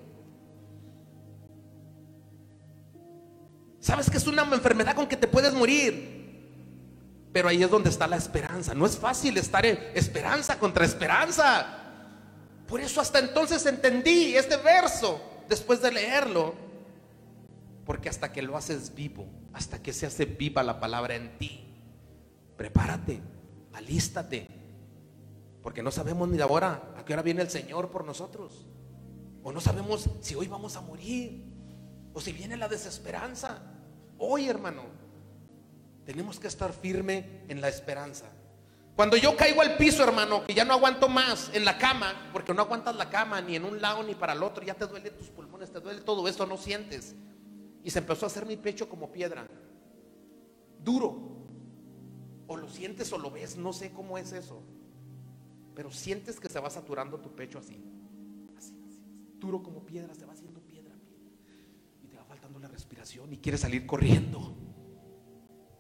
Sabes 3.78 4.10
que 4.10 4.18
es 4.18 4.26
una 4.26 4.42
enfermedad 4.42 4.94
con 4.96 5.06
que 5.06 5.16
te 5.16 5.28
puedes 5.28 5.54
morir. 5.54 6.18
Pero 7.32 7.48
ahí 7.48 7.62
es 7.62 7.70
donde 7.70 7.90
está 7.90 8.08
la 8.08 8.16
esperanza. 8.16 8.74
No 8.74 8.86
es 8.86 8.98
fácil 8.98 9.36
estar 9.36 9.64
en 9.64 9.78
esperanza 9.94 10.58
contra 10.58 10.84
esperanza. 10.84 11.78
Por 12.66 12.80
eso 12.80 13.00
hasta 13.00 13.20
entonces 13.20 13.64
entendí 13.66 14.34
este 14.34 14.56
verso 14.56 15.22
después 15.48 15.80
de 15.80 15.92
leerlo. 15.92 16.54
Porque 17.86 18.08
hasta 18.08 18.32
que 18.32 18.42
lo 18.42 18.56
haces 18.56 18.92
vivo, 18.96 19.26
hasta 19.52 19.80
que 19.80 19.92
se 19.92 20.06
hace 20.06 20.24
viva 20.24 20.64
la 20.64 20.80
palabra 20.80 21.14
en 21.14 21.38
ti, 21.38 21.72
prepárate, 22.56 23.22
alístate. 23.72 24.48
Porque 25.62 25.84
no 25.84 25.92
sabemos 25.92 26.28
ni 26.28 26.40
ahora 26.40 26.92
a 26.96 26.99
qué 27.16 27.22
viene 27.22 27.42
el 27.42 27.50
Señor 27.50 27.90
por 27.90 28.04
nosotros. 28.04 28.66
O 29.42 29.52
no 29.52 29.60
sabemos 29.60 30.08
si 30.20 30.34
hoy 30.34 30.46
vamos 30.46 30.76
a 30.76 30.80
morir. 30.80 31.44
O 32.12 32.20
si 32.20 32.32
viene 32.32 32.56
la 32.56 32.68
desesperanza. 32.68 33.62
Hoy, 34.18 34.48
hermano, 34.48 34.84
tenemos 36.04 36.38
que 36.38 36.46
estar 36.46 36.72
firme 36.72 37.44
en 37.48 37.60
la 37.60 37.68
esperanza. 37.68 38.26
Cuando 38.94 39.16
yo 39.16 39.36
caigo 39.36 39.62
al 39.62 39.76
piso, 39.76 40.04
hermano, 40.04 40.44
que 40.44 40.54
ya 40.54 40.64
no 40.64 40.74
aguanto 40.74 41.08
más 41.08 41.50
en 41.54 41.64
la 41.64 41.78
cama, 41.78 42.30
porque 42.32 42.52
no 42.52 42.62
aguantas 42.62 42.94
la 42.96 43.08
cama 43.08 43.40
ni 43.40 43.56
en 43.56 43.64
un 43.64 43.80
lado 43.80 44.02
ni 44.02 44.14
para 44.14 44.34
el 44.34 44.42
otro, 44.42 44.62
ya 44.62 44.74
te 44.74 44.86
duele 44.86 45.10
tus 45.10 45.28
pulmones, 45.28 45.72
te 45.72 45.80
duele 45.80 46.02
todo 46.02 46.28
esto, 46.28 46.46
no 46.46 46.58
sientes. 46.58 47.14
Y 47.82 47.90
se 47.90 48.00
empezó 48.00 48.26
a 48.26 48.28
hacer 48.28 48.44
mi 48.44 48.56
pecho 48.56 48.88
como 48.88 49.10
piedra, 49.10 49.48
duro. 50.84 51.28
O 52.46 52.56
lo 52.56 52.68
sientes 52.68 53.12
o 53.12 53.18
lo 53.18 53.30
ves, 53.30 53.56
no 53.56 53.72
sé 53.72 53.92
cómo 53.92 54.18
es 54.18 54.32
eso. 54.32 54.62
Pero 55.80 55.90
sientes 55.90 56.38
que 56.38 56.50
se 56.50 56.60
va 56.60 56.68
saturando 56.68 57.18
tu 57.20 57.34
pecho 57.34 57.58
así. 57.58 57.82
Así, 58.58 58.74
Duro 59.38 59.62
como 59.62 59.80
piedra, 59.80 60.14
se 60.14 60.26
va 60.26 60.34
haciendo 60.34 60.60
piedra, 60.60 60.94
piedra. 61.08 61.32
Y 62.04 62.06
te 62.06 62.18
va 62.18 62.24
faltando 62.26 62.58
la 62.58 62.68
respiración 62.68 63.32
y 63.32 63.38
quieres 63.38 63.62
salir 63.62 63.86
corriendo. 63.86 64.54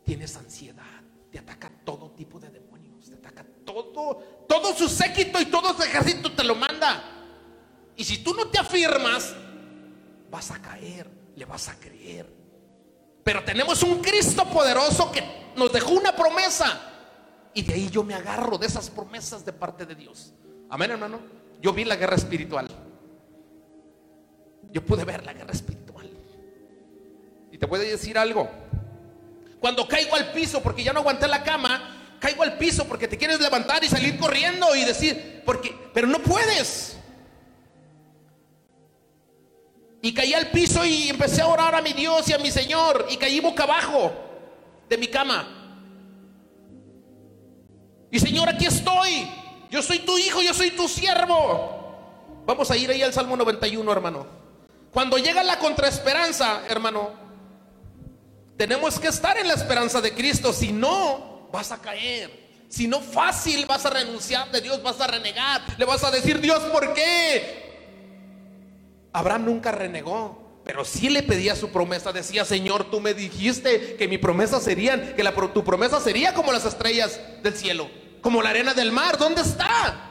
Tienes 0.02 0.34
ansiedad, 0.36 1.02
te 1.30 1.38
ataca 1.38 1.70
todo 1.84 2.12
tipo 2.12 2.40
de 2.40 2.48
demonios, 2.48 3.10
te 3.10 3.16
ataca 3.16 3.44
todo, 3.66 4.16
todo 4.48 4.74
su 4.74 4.88
séquito 4.88 5.38
y 5.38 5.44
todo 5.50 5.74
su 5.74 5.82
ejército 5.82 6.32
te 6.32 6.44
lo 6.44 6.54
manda. 6.54 7.04
Y 7.94 8.02
si 8.02 8.24
tú 8.24 8.32
no 8.32 8.48
te 8.48 8.58
afirmas, 8.58 9.36
vas 10.30 10.50
a 10.50 10.62
caer 10.62 11.10
le 11.36 11.44
vas 11.44 11.68
a 11.68 11.78
creer. 11.78 12.26
Pero 13.22 13.44
tenemos 13.44 13.82
un 13.82 14.00
Cristo 14.00 14.46
poderoso 14.46 15.12
que 15.12 15.22
nos 15.56 15.70
dejó 15.70 15.90
una 15.90 16.16
promesa. 16.16 16.89
Y 17.54 17.62
de 17.62 17.74
ahí 17.74 17.90
yo 17.90 18.04
me 18.04 18.14
agarro 18.14 18.58
de 18.58 18.66
esas 18.66 18.90
promesas 18.90 19.44
de 19.44 19.52
parte 19.52 19.84
de 19.84 19.94
Dios. 19.94 20.32
Amén, 20.68 20.90
hermano. 20.90 21.18
Yo 21.60 21.72
vi 21.72 21.84
la 21.84 21.96
guerra 21.96 22.16
espiritual. 22.16 22.68
Yo 24.70 24.84
pude 24.84 25.04
ver 25.04 25.24
la 25.24 25.32
guerra 25.32 25.52
espiritual. 25.52 26.08
Y 27.50 27.58
te 27.58 27.66
puedo 27.66 27.82
decir 27.82 28.16
algo. 28.16 28.48
Cuando 29.60 29.86
caigo 29.86 30.14
al 30.14 30.32
piso 30.32 30.62
porque 30.62 30.84
ya 30.84 30.92
no 30.92 31.00
aguanté 31.00 31.26
la 31.26 31.42
cama, 31.42 32.16
caigo 32.20 32.42
al 32.42 32.56
piso 32.56 32.86
porque 32.86 33.08
te 33.08 33.18
quieres 33.18 33.40
levantar 33.40 33.82
y 33.84 33.88
salir 33.88 34.18
corriendo 34.18 34.74
y 34.76 34.84
decir, 34.84 35.42
porque, 35.44 35.76
pero 35.92 36.06
no 36.06 36.20
puedes. 36.20 36.96
Y 40.02 40.14
caí 40.14 40.32
al 40.32 40.50
piso 40.50 40.84
y 40.84 41.10
empecé 41.10 41.42
a 41.42 41.48
orar 41.48 41.74
a 41.74 41.82
mi 41.82 41.92
Dios 41.92 42.26
y 42.28 42.32
a 42.32 42.38
mi 42.38 42.50
Señor. 42.50 43.06
Y 43.10 43.16
caí 43.16 43.40
boca 43.40 43.64
abajo 43.64 44.12
de 44.88 44.96
mi 44.96 45.08
cama. 45.08 45.59
Y 48.10 48.18
Señor, 48.18 48.48
aquí 48.48 48.66
estoy. 48.66 49.28
Yo 49.70 49.82
soy 49.82 50.00
tu 50.00 50.18
hijo, 50.18 50.42
yo 50.42 50.52
soy 50.52 50.72
tu 50.72 50.88
siervo. 50.88 52.42
Vamos 52.44 52.70
a 52.70 52.76
ir 52.76 52.90
ahí 52.90 53.02
al 53.02 53.12
Salmo 53.12 53.36
91, 53.36 53.92
hermano. 53.92 54.26
Cuando 54.92 55.18
llega 55.18 55.42
la 55.44 55.58
contraesperanza, 55.58 56.62
hermano, 56.68 57.10
tenemos 58.56 58.98
que 58.98 59.08
estar 59.08 59.38
en 59.38 59.46
la 59.46 59.54
esperanza 59.54 60.00
de 60.00 60.12
Cristo. 60.12 60.52
Si 60.52 60.72
no, 60.72 61.48
vas 61.52 61.70
a 61.70 61.78
caer. 61.78 62.40
Si 62.68 62.86
no, 62.86 63.00
fácil 63.00 63.66
vas 63.66 63.86
a 63.86 63.90
renunciar 63.90 64.50
de 64.50 64.60
Dios, 64.60 64.82
vas 64.82 65.00
a 65.00 65.06
renegar. 65.06 65.62
Le 65.78 65.84
vas 65.84 66.02
a 66.04 66.10
decir, 66.10 66.40
Dios, 66.40 66.60
¿por 66.64 66.92
qué? 66.94 67.70
Abraham 69.12 69.46
nunca 69.46 69.72
renegó, 69.72 70.60
pero 70.64 70.84
sí 70.84 71.08
le 71.08 71.22
pedía 71.22 71.56
su 71.56 71.70
promesa. 71.70 72.12
Decía, 72.12 72.44
Señor, 72.44 72.90
tú 72.90 73.00
me 73.00 73.14
dijiste 73.14 73.96
que 73.96 74.08
mi 74.08 74.18
promesa 74.18 74.60
sería, 74.60 75.14
que 75.14 75.24
tu 75.52 75.64
promesa 75.64 76.00
sería 76.00 76.34
como 76.34 76.52
las 76.52 76.64
estrellas 76.64 77.20
del 77.42 77.56
cielo, 77.56 77.90
como 78.20 78.42
la 78.42 78.50
arena 78.50 78.74
del 78.74 78.92
mar. 78.92 79.18
¿Dónde 79.18 79.42
está? 79.42 80.10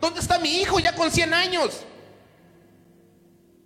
¿Dónde 0.00 0.20
está 0.20 0.38
mi 0.38 0.60
hijo 0.60 0.78
ya 0.78 0.94
con 0.94 1.10
100 1.10 1.34
años? 1.34 1.84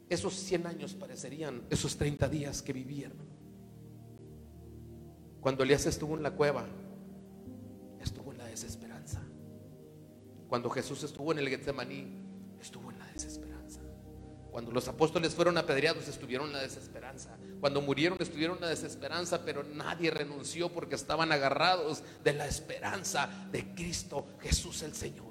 Esos 0.08 0.34
100 0.34 0.66
años 0.66 0.94
parecerían 0.94 1.62
esos 1.70 1.96
30 1.96 2.28
días 2.28 2.62
que 2.62 2.72
viví, 2.72 3.04
hermano. 3.04 3.30
Cuando 5.40 5.62
Elías 5.62 5.86
estuvo 5.86 6.16
en 6.16 6.22
la 6.22 6.32
cueva, 6.32 6.66
estuvo 8.00 8.32
en 8.32 8.38
la 8.38 8.46
desesperanza. 8.46 9.22
Cuando 10.48 10.68
Jesús 10.68 11.02
estuvo 11.04 11.32
en 11.32 11.38
el 11.38 11.48
Getsemaní, 11.48 12.19
Cuando 14.50 14.72
los 14.72 14.88
apóstoles 14.88 15.34
fueron 15.34 15.56
apedreados 15.58 16.08
estuvieron 16.08 16.48
en 16.48 16.54
la 16.54 16.60
desesperanza. 16.60 17.36
Cuando 17.60 17.80
murieron 17.80 18.18
estuvieron 18.20 18.56
en 18.56 18.62
la 18.62 18.68
desesperanza, 18.68 19.42
pero 19.44 19.62
nadie 19.62 20.10
renunció 20.10 20.70
porque 20.70 20.96
estaban 20.96 21.30
agarrados 21.30 22.02
de 22.24 22.32
la 22.32 22.46
esperanza 22.46 23.28
de 23.52 23.74
Cristo 23.74 24.26
Jesús 24.40 24.82
el 24.82 24.94
Señor. 24.94 25.30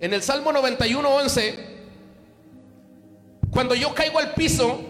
En 0.00 0.14
el 0.14 0.22
Salmo 0.22 0.52
91, 0.52 1.08
11, 1.08 1.78
cuando 3.50 3.74
yo 3.74 3.92
caigo 3.94 4.18
al 4.18 4.32
piso, 4.34 4.80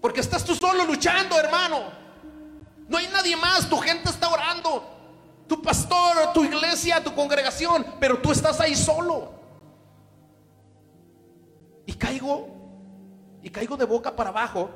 porque 0.00 0.20
estás 0.20 0.44
tú 0.44 0.54
solo 0.54 0.84
luchando, 0.84 1.38
hermano. 1.38 1.92
No 2.88 2.98
hay 2.98 3.06
nadie 3.08 3.36
más, 3.36 3.68
tu 3.68 3.78
gente 3.78 4.10
está 4.10 4.28
orando, 4.28 4.84
tu 5.46 5.62
pastor, 5.62 6.32
tu 6.34 6.44
iglesia, 6.44 7.02
tu 7.02 7.14
congregación, 7.14 7.86
pero 8.00 8.18
tú 8.18 8.32
estás 8.32 8.60
ahí 8.60 8.74
solo. 8.74 9.41
Y 11.86 11.92
caigo, 11.94 12.48
y 13.42 13.50
caigo 13.50 13.76
de 13.76 13.84
boca 13.84 14.14
para 14.14 14.30
abajo. 14.30 14.70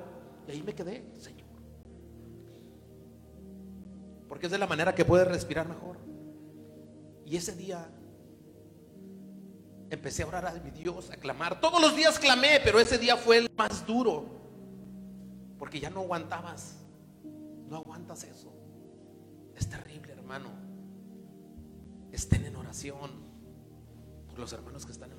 Y 0.48 0.52
ahí 0.52 0.62
me 0.62 0.74
quedé, 0.74 1.04
Señor. 1.18 1.46
Porque 4.28 4.46
es 4.46 4.52
de 4.52 4.58
la 4.58 4.66
manera 4.66 4.94
que 4.94 5.04
puedes 5.04 5.26
respirar 5.26 5.68
mejor. 5.68 5.96
Y 7.24 7.36
ese 7.36 7.54
día 7.54 7.88
empecé 9.90 10.22
a 10.22 10.26
orar 10.26 10.46
a 10.46 10.52
mi 10.52 10.70
Dios, 10.70 11.10
a 11.10 11.16
clamar. 11.16 11.60
Todos 11.60 11.80
los 11.80 11.96
días 11.96 12.18
clamé, 12.18 12.60
pero 12.62 12.80
ese 12.80 12.98
día 12.98 13.16
fue 13.16 13.38
el 13.38 13.50
más 13.56 13.86
duro. 13.86 14.26
Porque 15.58 15.80
ya 15.80 15.90
no 15.90 16.00
aguantabas. 16.00 16.78
No 17.68 17.76
aguantas 17.76 18.24
eso. 18.24 18.52
Es 19.54 19.68
terrible, 19.68 20.12
hermano. 20.12 20.50
Estén 22.12 22.44
en 22.44 22.56
oración 22.56 23.10
por 24.28 24.38
los 24.38 24.52
hermanos 24.52 24.84
que 24.84 24.92
están 24.92 25.10
enfermos. 25.10 25.15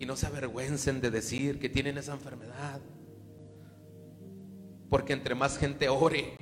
Y 0.00 0.06
no 0.06 0.16
se 0.16 0.26
avergüencen 0.26 1.02
de 1.02 1.10
decir 1.10 1.60
que 1.60 1.68
tienen 1.68 1.98
esa 1.98 2.14
enfermedad. 2.14 2.80
Porque 4.88 5.12
entre 5.12 5.34
más 5.34 5.58
gente 5.58 5.90
ore, 5.90 6.36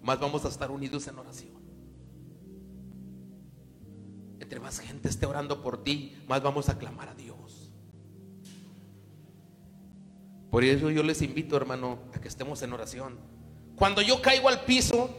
más 0.00 0.20
vamos 0.20 0.44
a 0.44 0.48
estar 0.48 0.70
unidos 0.70 1.08
en 1.08 1.18
oración. 1.18 1.52
Entre 4.38 4.60
más 4.60 4.78
gente 4.78 5.08
esté 5.08 5.26
orando 5.26 5.62
por 5.62 5.82
ti, 5.82 6.16
más 6.28 6.42
vamos 6.44 6.68
a 6.68 6.78
clamar 6.78 7.08
a 7.08 7.14
Dios. 7.16 7.72
Por 10.48 10.62
eso 10.62 10.90
yo 10.90 11.02
les 11.02 11.22
invito, 11.22 11.56
hermano, 11.56 11.98
a 12.14 12.20
que 12.20 12.28
estemos 12.28 12.62
en 12.62 12.72
oración. 12.72 13.18
Cuando 13.74 14.00
yo 14.00 14.22
caigo 14.22 14.48
al 14.48 14.64
piso 14.64 15.10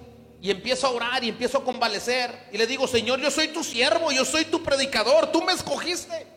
y 0.41 0.51
empiezo 0.51 0.87
a 0.87 0.91
orar 0.91 1.23
y 1.25 1.29
empiezo 1.29 1.57
a 1.57 1.65
convalecer 1.65 2.47
y 2.53 2.57
le 2.57 2.65
digo, 2.65 2.87
Señor, 2.87 3.19
yo 3.19 3.29
soy 3.29 3.49
tu 3.49 3.61
siervo, 3.61 4.13
yo 4.13 4.23
soy 4.23 4.45
tu 4.45 4.63
predicador, 4.63 5.33
tú 5.33 5.41
me 5.41 5.51
escogiste. 5.51 6.34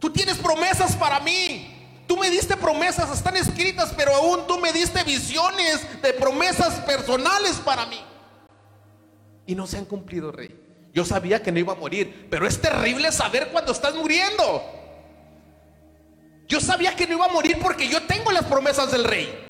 Tú 0.00 0.10
tienes 0.10 0.38
promesas 0.38 0.96
para 0.96 1.20
mí. 1.20 1.76
Tú 2.08 2.16
me 2.16 2.28
diste 2.28 2.56
promesas, 2.56 3.08
están 3.16 3.36
escritas, 3.36 3.92
pero 3.96 4.12
aún 4.12 4.44
tú 4.48 4.58
me 4.58 4.72
diste 4.72 5.04
visiones 5.04 6.02
de 6.02 6.12
promesas 6.14 6.80
personales 6.80 7.58
para 7.64 7.86
mí. 7.86 8.00
Y 9.46 9.54
no 9.54 9.68
se 9.68 9.78
han 9.78 9.84
cumplido, 9.84 10.32
rey. 10.32 10.58
Yo 10.92 11.04
sabía 11.04 11.40
que 11.40 11.52
no 11.52 11.60
iba 11.60 11.72
a 11.72 11.76
morir, 11.76 12.26
pero 12.28 12.48
es 12.48 12.60
terrible 12.60 13.12
saber 13.12 13.50
cuando 13.52 13.70
estás 13.70 13.94
muriendo. 13.94 14.64
Yo 16.48 16.60
sabía 16.60 16.96
que 16.96 17.06
no 17.06 17.14
iba 17.14 17.26
a 17.26 17.32
morir 17.32 17.58
porque 17.62 17.88
yo 17.88 18.02
tengo 18.02 18.32
las 18.32 18.44
promesas 18.46 18.90
del 18.90 19.04
rey. 19.04 19.49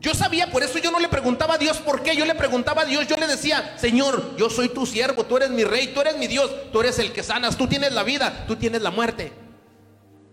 Yo 0.00 0.14
sabía, 0.14 0.50
por 0.50 0.62
eso 0.62 0.78
yo 0.78 0.92
no 0.92 1.00
le 1.00 1.08
preguntaba 1.08 1.54
a 1.54 1.58
Dios 1.58 1.78
por 1.78 2.02
qué, 2.02 2.14
yo 2.16 2.24
le 2.24 2.36
preguntaba 2.36 2.82
a 2.82 2.84
Dios, 2.84 3.06
yo 3.08 3.16
le 3.16 3.26
decía, 3.26 3.76
Señor, 3.78 4.36
yo 4.36 4.48
soy 4.48 4.68
tu 4.68 4.86
siervo, 4.86 5.24
tú 5.24 5.36
eres 5.36 5.50
mi 5.50 5.64
rey, 5.64 5.92
tú 5.92 6.00
eres 6.00 6.16
mi 6.16 6.28
Dios, 6.28 6.50
tú 6.70 6.80
eres 6.80 7.00
el 7.00 7.12
que 7.12 7.24
sanas, 7.24 7.56
tú 7.56 7.66
tienes 7.66 7.92
la 7.92 8.04
vida, 8.04 8.44
tú 8.46 8.54
tienes 8.54 8.80
la 8.82 8.92
muerte. 8.92 9.32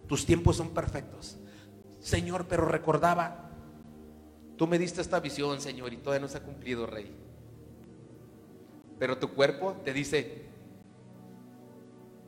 Tus 0.07 0.25
tiempos 0.25 0.57
son 0.57 0.69
perfectos. 0.69 1.37
Señor, 1.99 2.47
pero 2.47 2.67
recordaba, 2.67 3.49
tú 4.55 4.67
me 4.67 4.77
diste 4.77 5.01
esta 5.01 5.19
visión, 5.19 5.59
Señor, 5.59 5.91
y 5.93 5.97
todavía 5.97 6.21
no 6.21 6.27
se 6.27 6.37
ha 6.37 6.43
cumplido, 6.43 6.85
rey. 6.85 7.11
Pero 8.99 9.17
tu 9.17 9.33
cuerpo 9.33 9.81
te 9.83 9.93
dice, 9.93 10.45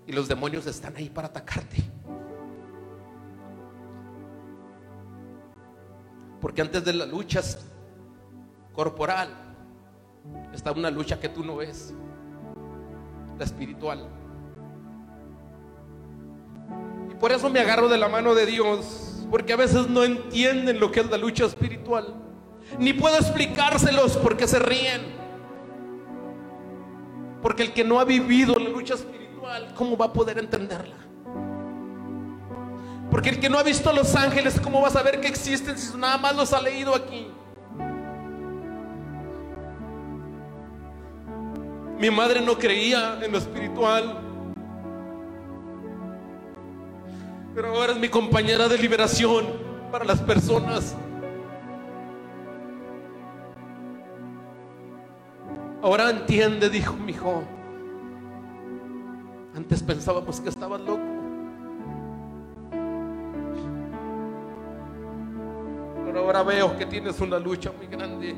y 0.08 0.12
los 0.12 0.28
demonios 0.28 0.66
están 0.66 0.96
ahí 0.96 1.10
para 1.10 1.28
atacarte. 1.28 1.84
Porque 6.42 6.62
antes 6.62 6.84
de 6.86 6.94
la 6.94 7.06
lucha 7.06 7.42
corporal 8.74 9.30
está 10.54 10.72
una 10.72 10.92
lucha 10.92 11.20
que 11.20 11.30
tú 11.30 11.44
no 11.44 11.58
ves, 11.58 11.94
la 13.38 13.44
espiritual. 13.44 14.08
Y 17.12 17.16
por 17.16 17.32
eso 17.32 17.50
me 17.50 17.60
agarro 17.60 17.88
de 17.88 17.98
la 17.98 18.08
mano 18.08 18.36
de 18.36 18.46
Dios, 18.46 19.26
porque 19.32 19.54
a 19.54 19.58
veces 19.58 19.90
no 19.90 20.04
entienden 20.04 20.80
lo 20.80 20.92
que 20.92 21.00
es 21.00 21.10
la 21.10 21.18
lucha 21.18 21.46
espiritual. 21.46 22.14
Ni 22.80 22.94
puedo 22.94 23.16
explicárselos 23.16 24.18
porque 24.18 24.48
se 24.48 24.60
ríen. 24.60 25.16
Porque 27.42 27.64
el 27.64 27.74
que 27.74 27.84
no 27.84 28.00
ha 28.00 28.04
vivido 28.04 28.56
la 28.56 28.70
lucha 28.70 28.96
espiritual, 28.96 29.74
¿cómo 29.76 29.96
va 29.96 30.08
a 30.08 30.14
poder 30.14 30.38
entenderla? 30.38 31.07
Porque 33.10 33.30
el 33.30 33.40
que 33.40 33.50
no 33.50 33.58
ha 33.58 33.64
visto 33.64 33.90
a 33.90 33.94
los 33.94 34.16
ángeles, 34.16 34.60
¿cómo 34.60 34.82
va 34.82 34.90
a 34.90 34.92
saber 34.92 35.22
que 35.22 35.28
existen 35.28 35.78
si 35.78 35.98
nada 35.98 36.18
más 36.18 36.36
los 36.36 36.52
ha 36.54 36.62
leído 36.62 36.94
aquí? 36.94 37.32
Mi 42.00 42.12
madre 42.12 42.42
no 42.42 42.58
creía 42.58 43.18
en 43.24 43.32
lo 43.32 43.38
espiritual. 43.38 44.20
Pero 47.56 47.70
ahora 47.70 47.94
es 47.94 48.00
mi 48.00 48.10
compañera 48.10 48.68
de 48.68 48.78
liberación 48.78 49.48
para 49.92 50.06
las 50.06 50.22
personas. 50.22 50.96
Ahora 55.82 56.10
entiende, 56.10 56.70
dijo 56.70 56.94
mi 56.94 57.14
hijo. 57.14 57.44
Antes 59.56 59.82
pensábamos 59.82 60.40
que 60.40 60.50
estabas 60.50 60.82
loco. 60.82 61.07
Ahora 66.28 66.44
veo 66.44 66.78
que 66.78 66.86
tienes 66.86 67.20
una 67.22 67.40
lucha 67.40 67.72
muy 67.72 67.88
grande. 67.88 68.36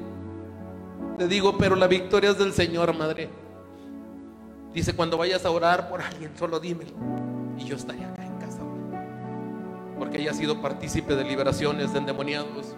Te 1.17 1.27
digo, 1.27 1.57
pero 1.57 1.75
la 1.75 1.87
victoria 1.87 2.29
es 2.29 2.37
del 2.37 2.53
Señor, 2.53 2.95
madre. 2.95 3.29
Dice, 4.73 4.95
cuando 4.95 5.17
vayas 5.17 5.43
a 5.43 5.49
orar 5.49 5.89
por 5.89 6.01
alguien, 6.01 6.31
solo 6.37 6.59
dímelo. 6.59 6.91
Y 7.57 7.65
yo 7.65 7.75
estaré 7.75 8.05
acá 8.05 8.23
en 8.23 8.37
casa. 8.37 8.61
Porque 9.97 10.19
ella 10.19 10.31
ha 10.31 10.33
sido 10.35 10.61
partícipe 10.61 11.15
de 11.15 11.23
liberaciones 11.23 11.91
de 11.91 11.99
endemoniados. 11.99 12.75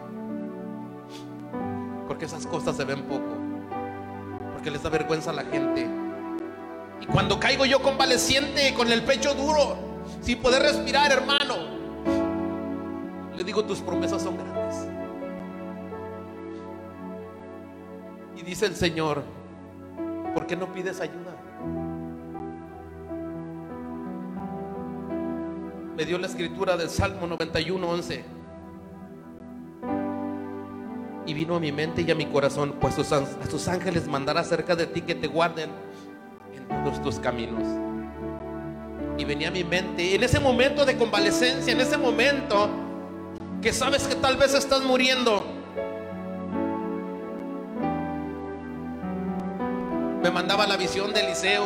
Porque 2.07 2.25
esas 2.25 2.47
cosas 2.47 2.77
se 2.77 2.85
ven 2.85 3.03
poco. 3.03 3.37
Porque 4.53 4.71
les 4.71 4.81
da 4.81 4.89
vergüenza 4.89 5.31
a 5.31 5.33
la 5.33 5.43
gente. 5.43 5.87
Y 7.01 7.05
cuando 7.07 7.39
caigo 7.39 7.65
yo 7.65 7.81
convaleciente, 7.81 8.73
con 8.73 8.89
el 8.91 9.03
pecho 9.03 9.33
duro, 9.33 9.75
sin 10.21 10.41
poder 10.41 10.61
respirar, 10.61 11.11
hermano, 11.11 11.55
le 13.35 13.43
digo, 13.43 13.65
tus 13.65 13.79
promesas 13.79 14.21
son 14.21 14.37
grandes. 14.37 14.90
Y 18.41 18.43
dice 18.43 18.65
el 18.65 18.75
Señor, 18.75 19.23
¿por 20.33 20.47
qué 20.47 20.55
no 20.55 20.73
pides 20.73 20.99
ayuda? 20.99 21.35
Me 25.95 26.05
dio 26.05 26.17
la 26.17 26.25
escritura 26.25 26.75
del 26.75 26.89
Salmo 26.89 27.27
91, 27.27 27.87
11. 27.87 28.25
Y 31.27 31.33
vino 31.35 31.55
a 31.55 31.59
mi 31.59 31.71
mente 31.71 32.01
y 32.01 32.09
a 32.09 32.15
mi 32.15 32.25
corazón, 32.25 32.77
pues 32.81 32.97
a 32.97 33.47
sus 33.47 33.67
ángeles 33.67 34.07
mandará 34.07 34.43
cerca 34.43 34.75
de 34.75 34.87
ti 34.87 35.01
que 35.01 35.13
te 35.13 35.27
guarden 35.27 35.69
en 36.51 36.83
todos 36.83 36.99
tus 37.03 37.19
caminos. 37.19 37.67
Y 39.19 39.25
venía 39.25 39.49
a 39.49 39.51
mi 39.51 39.63
mente, 39.63 40.15
en 40.15 40.23
ese 40.23 40.39
momento 40.39 40.83
de 40.83 40.97
convalecencia, 40.97 41.71
en 41.71 41.79
ese 41.79 41.95
momento 41.95 42.71
que 43.61 43.71
sabes 43.71 44.07
que 44.07 44.15
tal 44.15 44.37
vez 44.37 44.55
estás 44.55 44.81
muriendo, 44.81 45.60
me 50.21 50.29
mandaba 50.29 50.67
la 50.67 50.77
visión 50.77 51.13
de 51.13 51.21
Eliseo, 51.21 51.65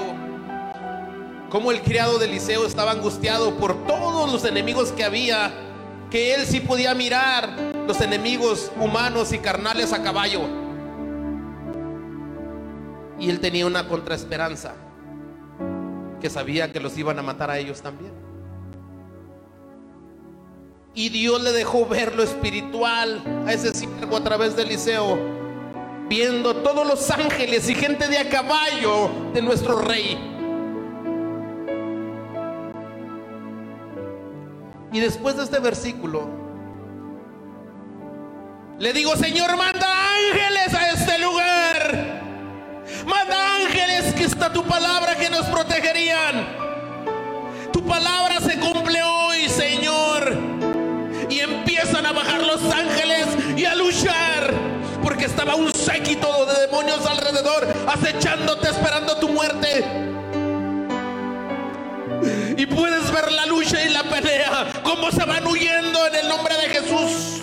como 1.50 1.72
el 1.72 1.82
criado 1.82 2.18
de 2.20 2.26
Eliseo 2.26 2.66
estaba 2.66 2.92
angustiado 2.92 3.56
por 3.58 3.86
todos 3.86 4.32
los 4.32 4.46
enemigos 4.46 4.92
que 4.92 5.04
había, 5.04 5.52
que 6.10 6.34
él 6.34 6.46
sí 6.46 6.60
podía 6.60 6.94
mirar 6.94 7.50
los 7.88 8.00
enemigos 8.02 8.72
humanos 8.80 9.34
y 9.34 9.40
carnales 9.40 9.94
a 9.94 10.02
caballo. 10.02 10.42
Y 13.20 13.30
él 13.30 13.40
tenía 13.40 13.66
una 13.66 13.88
contraesperanza, 13.88 14.74
que 16.22 16.30
sabía 16.30 16.72
que 16.72 16.80
los 16.80 16.98
iban 16.98 17.20
a 17.20 17.22
matar 17.22 17.52
a 17.52 17.58
ellos 17.58 17.82
también. 17.82 18.14
Y 20.94 21.10
Dios 21.10 21.44
le 21.44 21.52
dejó 21.52 21.86
ver 21.86 22.16
lo 22.16 22.24
espiritual 22.24 23.22
a 23.46 23.52
ese 23.52 23.74
siervo 23.74 24.16
a 24.16 24.24
través 24.24 24.56
de 24.56 24.64
Eliseo, 24.64 25.35
viendo 26.08 26.56
todos 26.58 26.86
los 26.88 27.10
ángeles 27.12 27.70
y 27.70 27.76
gente 27.76 28.08
de 28.08 28.18
a 28.18 28.30
caballo 28.30 29.10
de 29.34 29.42
nuestro 29.42 29.80
rey. 29.80 30.18
Y 34.92 35.00
después 35.00 35.36
de 35.36 35.44
este 35.44 35.60
versículo, 35.60 36.30
le 38.80 38.94
digo, 38.94 39.16
Señor, 39.16 39.56
manda 39.58 39.88
ángeles 39.88 40.74
a 40.74 40.92
este 40.92 41.18
lugar. 41.20 42.22
Manda 43.06 43.56
ángeles 43.58 44.14
que 44.14 44.24
está 44.24 44.52
tu 44.52 44.64
palabra 44.64 45.16
que 45.16 45.30
nos 45.30 45.46
protegerían. 45.48 46.46
Tu 47.72 47.84
palabra 47.84 48.40
se 48.40 48.60
cumple 48.60 49.02
hoy, 49.02 49.50
Señor. 49.50 50.38
Y 51.30 51.40
empiezan 51.40 52.06
a 52.06 52.12
bajar 52.12 52.42
los 52.44 52.62
ángeles 52.74 53.28
y 53.58 53.66
a 53.66 53.76
luchar. 53.76 54.35
Estaba 55.26 55.56
un 55.56 55.74
séquito 55.74 56.46
de 56.46 56.68
demonios 56.68 57.04
alrededor, 57.04 57.66
acechándote, 57.88 58.70
esperando 58.70 59.18
tu 59.18 59.28
muerte. 59.28 59.84
Y 62.56 62.66
puedes 62.68 63.12
ver 63.12 63.32
la 63.32 63.48
lucha 63.48 63.84
y 63.84 63.90
la 63.90 64.04
pelea, 64.04 64.68
cómo 64.84 65.10
se 65.10 65.26
van 65.26 65.46
huyendo 65.48 66.06
en 66.06 66.16
el 66.16 66.30
nombre 66.30 66.54
de 66.56 66.70
Jesús. 66.70 67.42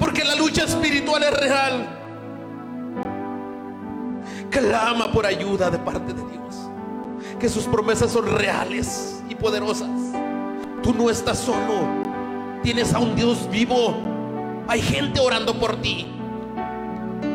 Porque 0.00 0.24
la 0.24 0.34
lucha 0.34 0.64
espiritual 0.64 1.24
es 1.24 1.34
real. 1.38 1.98
Clama 4.50 5.12
por 5.12 5.26
ayuda 5.26 5.70
de 5.70 5.78
parte 5.78 6.14
de 6.14 6.22
Dios. 6.22 6.54
Que 7.38 7.50
sus 7.50 7.64
promesas 7.64 8.10
son 8.10 8.34
reales 8.34 9.22
y 9.28 9.34
poderosas. 9.34 9.90
Tú 10.82 10.94
no 10.94 11.10
estás 11.10 11.38
solo. 11.38 12.02
Tienes 12.62 12.94
a 12.94 12.98
un 12.98 13.14
Dios 13.14 13.46
vivo. 13.50 13.94
Hay 14.68 14.80
gente 14.80 15.20
orando 15.20 15.54
por 15.60 15.76
ti. 15.82 16.15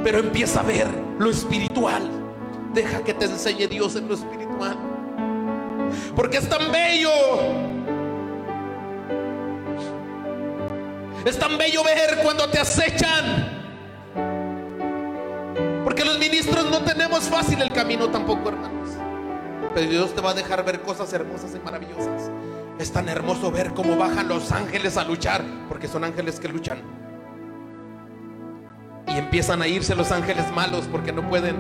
Pero 0.04 0.20
empieza 0.20 0.62
a 0.62 0.64
ver 0.64 0.88
lo 1.20 1.30
espiritual. 1.30 2.10
Deja 2.74 3.04
que 3.04 3.14
te 3.14 3.26
enseñe 3.26 3.68
Dios 3.68 3.96
en 3.96 4.08
lo 4.08 4.16
espiritual. 4.16 4.78
Porque 6.16 6.38
es 6.38 6.50
tan 6.50 6.72
bello. 6.72 7.12
Es 11.26 11.38
tan 11.38 11.58
bello 11.58 11.84
ver 11.84 12.20
cuando 12.24 12.50
te 12.50 12.60
acechan. 12.60 13.62
Porque 15.84 16.04
los 16.04 16.18
ministros 16.18 16.70
no 16.72 16.80
tenemos 16.80 17.26
fácil 17.26 17.62
el 17.62 17.72
camino 17.72 18.10
tampoco, 18.10 18.50
hermanos. 18.50 18.90
Pero 19.74 19.90
Dios 19.90 20.16
te 20.16 20.22
va 20.22 20.32
a 20.32 20.34
dejar 20.34 20.66
ver 20.66 20.82
cosas 20.82 21.12
hermosas 21.14 21.52
y 21.56 21.60
maravillosas. 21.60 22.32
Es 22.80 22.92
tan 22.92 23.08
hermoso 23.10 23.52
ver 23.52 23.74
cómo 23.74 23.96
bajan 23.96 24.28
los 24.28 24.52
ángeles 24.52 24.98
a 24.98 25.04
luchar, 25.04 25.44
porque 25.70 25.88
son 25.88 26.04
ángeles 26.04 26.40
que 26.40 26.48
luchan. 26.48 26.82
Y 29.14 29.18
empiezan 29.18 29.62
a 29.62 29.68
irse 29.68 29.96
los 29.96 30.12
ángeles 30.12 30.52
malos 30.52 30.88
porque 30.92 31.12
no 31.12 31.28
pueden. 31.30 31.56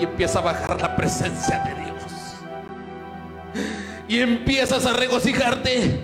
Y 0.00 0.04
empieza 0.04 0.40
a 0.40 0.42
bajar 0.42 0.80
la 0.80 0.96
presencia 0.96 1.60
de 1.60 1.74
Dios 1.74 1.90
y 4.10 4.18
empiezas 4.18 4.86
a 4.86 4.92
regocijarte. 4.92 6.00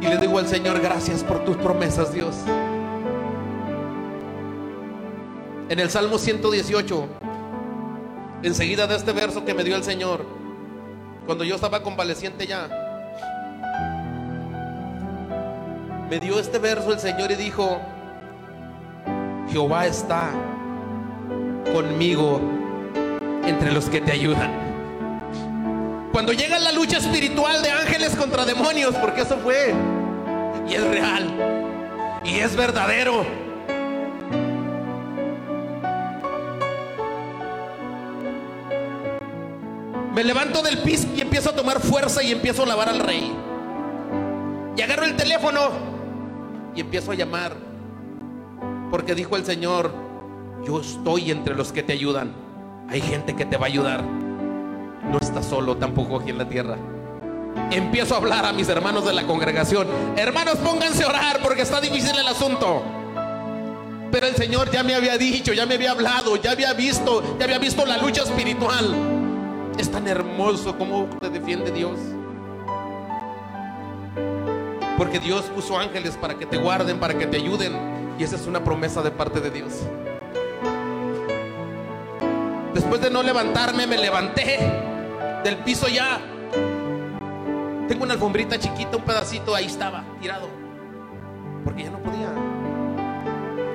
Y 0.00 0.06
le 0.06 0.16
digo 0.18 0.38
al 0.38 0.46
Señor, 0.46 0.80
gracias 0.80 1.24
por 1.24 1.44
tus 1.44 1.56
promesas, 1.56 2.14
Dios. 2.14 2.36
En 5.68 5.80
el 5.80 5.90
Salmo 5.90 6.16
118, 6.16 7.08
enseguida 8.44 8.86
de 8.86 8.94
este 8.94 9.10
verso 9.10 9.44
que 9.44 9.52
me 9.52 9.64
dio 9.64 9.74
el 9.74 9.82
Señor, 9.82 10.24
cuando 11.26 11.42
yo 11.42 11.56
estaba 11.56 11.82
convaleciente 11.82 12.46
ya, 12.46 12.68
me 16.12 16.20
dio 16.20 16.38
este 16.38 16.58
verso 16.58 16.92
el 16.92 17.00
Señor 17.00 17.30
y 17.32 17.36
dijo, 17.36 17.80
Jehová 19.50 19.86
está 19.86 20.30
conmigo 21.72 22.38
entre 23.46 23.72
los 23.72 23.88
que 23.88 24.02
te 24.02 24.12
ayudan. 24.12 24.50
Cuando 26.12 26.34
llega 26.34 26.58
la 26.58 26.70
lucha 26.72 26.98
espiritual 26.98 27.62
de 27.62 27.70
ángeles 27.70 28.14
contra 28.14 28.44
demonios, 28.44 28.94
porque 28.96 29.22
eso 29.22 29.38
fue, 29.38 29.72
y 30.68 30.74
es 30.74 30.86
real, 30.86 32.20
y 32.22 32.40
es 32.40 32.54
verdadero. 32.56 33.24
Me 40.14 40.24
levanto 40.24 40.60
del 40.60 40.76
piso 40.82 41.08
y 41.16 41.22
empiezo 41.22 41.48
a 41.48 41.56
tomar 41.56 41.80
fuerza 41.80 42.22
y 42.22 42.32
empiezo 42.32 42.64
a 42.64 42.66
lavar 42.66 42.90
al 42.90 42.98
rey. 42.98 43.34
Y 44.76 44.82
agarro 44.82 45.06
el 45.06 45.16
teléfono 45.16 45.91
y 46.74 46.80
empiezo 46.80 47.12
a 47.12 47.14
llamar. 47.14 47.54
Porque 48.90 49.14
dijo 49.14 49.36
el 49.36 49.44
Señor, 49.44 49.92
yo 50.64 50.80
estoy 50.80 51.30
entre 51.30 51.54
los 51.54 51.72
que 51.72 51.82
te 51.82 51.92
ayudan. 51.92 52.32
Hay 52.88 53.00
gente 53.00 53.34
que 53.34 53.46
te 53.46 53.56
va 53.56 53.64
a 53.66 53.68
ayudar. 53.68 54.02
No 54.02 55.18
estás 55.18 55.46
solo 55.46 55.76
tampoco 55.76 56.20
aquí 56.20 56.30
en 56.30 56.38
la 56.38 56.48
tierra. 56.48 56.76
Empiezo 57.70 58.14
a 58.14 58.18
hablar 58.18 58.44
a 58.44 58.52
mis 58.52 58.68
hermanos 58.68 59.04
de 59.04 59.12
la 59.12 59.26
congregación. 59.26 59.86
Hermanos, 60.16 60.56
pónganse 60.56 61.04
a 61.04 61.08
orar 61.08 61.40
porque 61.42 61.62
está 61.62 61.80
difícil 61.80 62.16
el 62.18 62.26
asunto. 62.26 62.82
Pero 64.10 64.26
el 64.26 64.36
Señor 64.36 64.70
ya 64.70 64.82
me 64.82 64.94
había 64.94 65.16
dicho, 65.16 65.54
ya 65.54 65.64
me 65.64 65.74
había 65.74 65.92
hablado, 65.92 66.36
ya 66.36 66.50
había 66.52 66.74
visto, 66.74 67.38
ya 67.38 67.44
había 67.44 67.58
visto 67.58 67.86
la 67.86 67.96
lucha 67.96 68.22
espiritual. 68.22 68.94
Es 69.78 69.90
tan 69.90 70.06
hermoso 70.06 70.76
como 70.76 71.06
te 71.18 71.30
defiende 71.30 71.70
Dios. 71.70 71.98
Porque 74.98 75.18
Dios 75.18 75.46
puso 75.54 75.78
ángeles 75.78 76.16
para 76.16 76.34
que 76.34 76.46
te 76.46 76.56
guarden, 76.56 76.98
para 76.98 77.14
que 77.18 77.26
te 77.26 77.36
ayuden. 77.38 77.72
Y 78.18 78.24
esa 78.24 78.36
es 78.36 78.46
una 78.46 78.62
promesa 78.62 79.02
de 79.02 79.10
parte 79.10 79.40
de 79.40 79.50
Dios. 79.50 79.72
Después 82.74 83.00
de 83.00 83.10
no 83.10 83.22
levantarme, 83.22 83.86
me 83.86 83.98
levanté 83.98 84.58
del 85.44 85.56
piso 85.58 85.88
ya. 85.88 86.20
Tengo 87.88 88.04
una 88.04 88.14
alfombrita 88.14 88.58
chiquita, 88.58 88.96
un 88.96 89.02
pedacito, 89.02 89.54
ahí 89.54 89.66
estaba, 89.66 90.04
tirado. 90.20 90.48
Porque 91.64 91.84
ya 91.84 91.90
no 91.90 91.98
podía. 91.98 92.32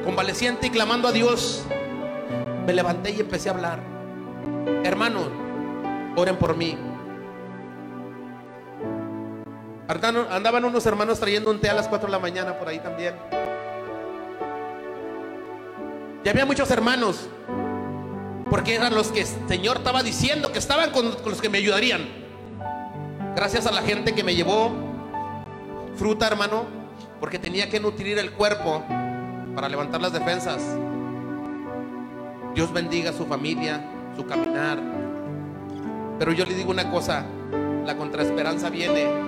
Convaleciente 0.03 0.67
y 0.67 0.69
clamando 0.69 1.07
a 1.07 1.11
Dios, 1.11 1.65
me 2.65 2.73
levanté 2.73 3.11
y 3.11 3.19
empecé 3.19 3.49
a 3.49 3.51
hablar. 3.53 3.79
Hermanos, 4.83 5.27
oren 6.15 6.37
por 6.37 6.55
mí. 6.55 6.77
Andaban 9.87 10.65
unos 10.65 10.85
hermanos 10.85 11.19
trayendo 11.19 11.49
un 11.49 11.61
té 11.61 11.69
a 11.69 11.73
las 11.73 11.87
4 11.87 12.07
de 12.07 12.11
la 12.11 12.19
mañana 12.19 12.59
por 12.59 12.67
ahí 12.67 12.79
también. 12.79 13.15
Y 16.25 16.29
había 16.29 16.45
muchos 16.45 16.69
hermanos, 16.71 17.29
porque 18.49 18.75
eran 18.75 18.93
los 18.93 19.13
que 19.13 19.21
el 19.21 19.27
Señor 19.47 19.77
estaba 19.77 20.03
diciendo 20.03 20.51
que 20.51 20.59
estaban 20.59 20.91
con, 20.91 21.15
los 21.25 21.41
que 21.41 21.47
me 21.47 21.59
ayudarían. 21.59 22.05
Gracias 23.33 23.65
a 23.65 23.71
la 23.71 23.81
gente 23.81 24.13
que 24.13 24.25
me 24.25 24.35
llevó 24.35 24.71
fruta, 25.95 26.27
hermano, 26.27 26.65
porque 27.21 27.39
tenía 27.39 27.69
que 27.69 27.79
nutrir 27.79 28.17
el 28.17 28.31
cuerpo 28.31 28.83
para 29.55 29.69
levantar 29.69 30.01
las 30.01 30.11
defensas. 30.11 30.61
Dios 32.53 32.73
bendiga 32.73 33.11
a 33.11 33.13
su 33.13 33.25
familia, 33.25 33.89
su 34.17 34.25
caminar. 34.25 34.81
Pero 36.19 36.33
yo 36.33 36.45
le 36.45 36.55
digo 36.55 36.71
una 36.71 36.91
cosa, 36.91 37.25
la 37.85 37.95
contraesperanza 37.95 38.69
viene. 38.69 39.26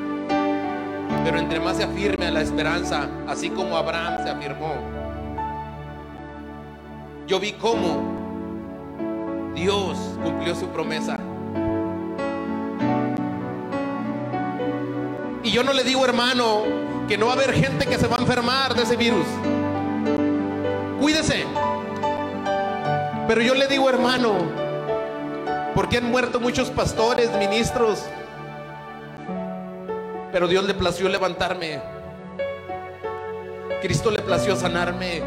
Pero 1.24 1.38
entre 1.38 1.60
más 1.60 1.78
se 1.78 1.84
afirme 1.84 2.28
a 2.28 2.32
la 2.32 2.42
esperanza, 2.42 3.08
así 3.28 3.50
como 3.50 3.78
Abraham 3.78 4.24
se 4.24 4.30
afirmó, 4.30 4.74
yo 7.28 7.40
vi 7.40 7.52
cómo 7.54 8.20
Dios 9.54 9.98
cumplió 10.24 10.56
su 10.56 10.68
promesa. 10.70 11.20
Y 15.44 15.52
yo 15.52 15.64
no 15.64 15.74
le 15.74 15.84
digo, 15.84 16.06
hermano, 16.06 16.64
que 17.08 17.18
no 17.18 17.28
va 17.28 17.34
a 17.34 17.36
haber 17.36 17.54
gente 17.54 17.86
que 17.86 17.98
se 17.98 18.08
va 18.08 18.18
a 18.18 18.20
enfermar 18.20 18.74
de 18.74 18.84
ese 18.84 18.96
virus. 18.96 19.26
Cuídese. 21.00 21.46
Pero 23.28 23.42
yo 23.42 23.54
le 23.54 23.68
digo, 23.68 23.90
hermano, 23.90 24.34
porque 25.76 25.98
han 25.98 26.10
muerto 26.10 26.40
muchos 26.40 26.70
pastores, 26.70 27.32
ministros. 27.38 28.04
Pero 30.32 30.48
Dios 30.48 30.64
le 30.66 30.74
plació 30.76 31.10
levantarme. 31.10 31.80
Cristo 33.82 34.12
le 34.12 34.22
plació 34.22 34.56
sanarme. 34.56 35.22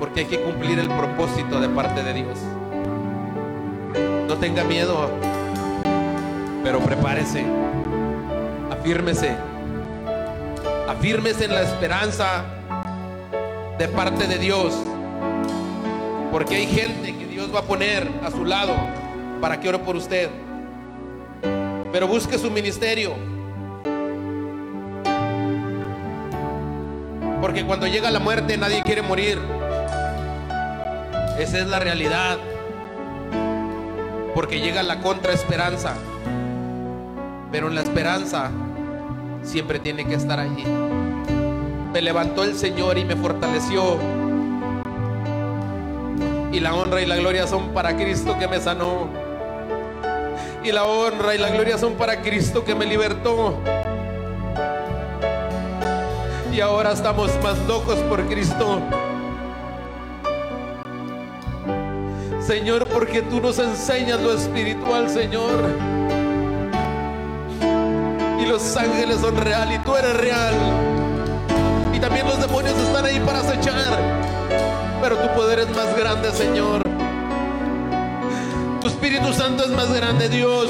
Porque 0.00 0.20
hay 0.20 0.26
que 0.26 0.40
cumplir 0.40 0.78
el 0.78 0.88
propósito 0.88 1.60
de 1.60 1.68
parte 1.68 2.02
de 2.02 2.12
Dios. 2.14 2.38
No 4.26 4.36
tenga 4.36 4.64
miedo, 4.64 5.10
pero 6.62 6.80
prepárese. 6.80 7.44
Afírmese. 8.70 9.36
Afírmese 10.88 11.44
en 11.44 11.54
la 11.54 11.62
esperanza 11.62 12.44
de 13.78 13.88
parte 13.88 14.26
de 14.26 14.38
Dios. 14.38 14.74
Porque 16.32 16.56
hay 16.56 16.66
gente 16.66 17.16
que 17.16 17.26
Dios 17.26 17.54
va 17.54 17.60
a 17.60 17.62
poner 17.62 18.08
a 18.24 18.30
su 18.30 18.44
lado 18.44 18.74
para 19.40 19.60
que 19.60 19.68
ore 19.68 19.80
por 19.80 19.96
usted. 19.96 20.30
Pero 21.96 22.08
busque 22.08 22.36
su 22.36 22.50
ministerio. 22.50 23.14
Porque 27.40 27.64
cuando 27.64 27.86
llega 27.86 28.10
la 28.10 28.20
muerte 28.20 28.58
nadie 28.58 28.82
quiere 28.82 29.00
morir. 29.00 29.38
Esa 31.38 31.58
es 31.58 31.66
la 31.68 31.78
realidad. 31.78 32.36
Porque 34.34 34.60
llega 34.60 34.82
la 34.82 35.00
contraesperanza. 35.00 35.94
Pero 37.50 37.68
en 37.68 37.74
la 37.74 37.80
esperanza 37.80 38.50
siempre 39.42 39.78
tiene 39.78 40.06
que 40.06 40.16
estar 40.16 40.38
allí. 40.38 40.64
Me 41.94 42.02
levantó 42.02 42.44
el 42.44 42.56
Señor 42.56 42.98
y 42.98 43.06
me 43.06 43.16
fortaleció. 43.16 43.96
Y 46.52 46.60
la 46.60 46.74
honra 46.74 47.00
y 47.00 47.06
la 47.06 47.16
gloria 47.16 47.46
son 47.46 47.72
para 47.72 47.96
Cristo 47.96 48.38
que 48.38 48.48
me 48.48 48.60
sanó. 48.60 49.25
Y 50.66 50.72
la 50.72 50.82
honra 50.82 51.32
y 51.32 51.38
la 51.38 51.48
gloria 51.50 51.78
son 51.78 51.94
para 51.94 52.22
Cristo 52.22 52.64
que 52.64 52.74
me 52.74 52.86
libertó. 52.86 53.56
Y 56.52 56.60
ahora 56.60 56.90
estamos 56.90 57.30
más 57.40 57.56
locos 57.68 57.94
por 58.08 58.20
Cristo. 58.26 58.80
Señor, 62.44 62.88
porque 62.88 63.22
tú 63.22 63.40
nos 63.40 63.60
enseñas 63.60 64.20
lo 64.20 64.32
espiritual, 64.32 65.08
Señor. 65.08 65.70
Y 68.40 68.46
los 68.46 68.76
ángeles 68.76 69.20
son 69.20 69.36
real 69.36 69.72
y 69.72 69.78
tú 69.78 69.94
eres 69.94 70.16
real. 70.16 70.54
Y 71.94 72.00
también 72.00 72.26
los 72.26 72.40
demonios 72.40 72.76
están 72.76 73.04
ahí 73.04 73.20
para 73.20 73.38
acechar. 73.38 73.96
Pero 75.00 75.16
tu 75.16 75.32
poder 75.32 75.60
es 75.60 75.68
más 75.68 75.96
grande, 75.96 76.32
Señor. 76.32 76.85
Tu 78.86 78.92
Espíritu 78.92 79.32
Santo 79.32 79.64
es 79.64 79.70
más 79.70 79.92
grande, 79.92 80.28
Dios. 80.28 80.68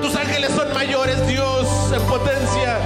Tus 0.00 0.16
ángeles 0.16 0.50
son 0.56 0.72
mayores, 0.72 1.26
Dios, 1.28 1.68
en 1.92 2.00
potencia. 2.04 2.78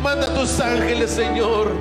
Manda 0.00 0.34
tus 0.34 0.58
ángeles, 0.58 1.10
Señor. 1.10 1.74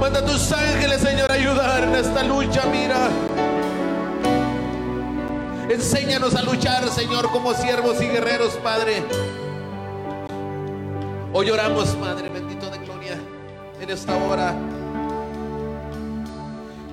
Manda 0.00 0.26
tus 0.26 0.50
ángeles, 0.50 1.02
Señor, 1.02 1.30
a 1.30 1.34
ayudar 1.34 1.84
en 1.84 1.94
esta 1.94 2.24
lucha, 2.24 2.64
mira. 2.66 3.08
Enséñanos 5.68 6.34
a 6.34 6.42
luchar, 6.42 6.88
Señor, 6.88 7.30
como 7.30 7.54
siervos 7.54 8.02
y 8.02 8.08
guerreros, 8.08 8.54
Padre. 8.54 9.04
Hoy 11.32 11.48
oramos, 11.48 11.90
Padre 11.90 12.28
bendito 12.28 12.68
de 12.70 12.78
gloria, 12.78 13.16
en 13.80 13.88
esta 13.88 14.16
hora. 14.16 14.79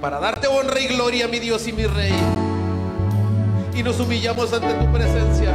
Para 0.02 0.20
darte 0.20 0.48
honra 0.48 0.80
y 0.80 0.88
gloria, 0.88 1.28
mi 1.28 1.40
Dios 1.40 1.68
y 1.68 1.74
mi 1.74 1.86
Rey. 1.86 2.14
Y 3.74 3.82
nos 3.82 4.00
humillamos 4.00 4.54
ante 4.54 4.72
tu 4.74 4.92
presencia. 4.92 5.52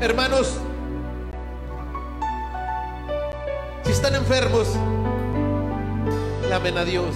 Hermanos, 0.00 0.58
si 3.84 3.92
están 3.92 4.16
enfermos, 4.16 4.68
clamen 6.48 6.78
a 6.78 6.84
Dios. 6.84 7.14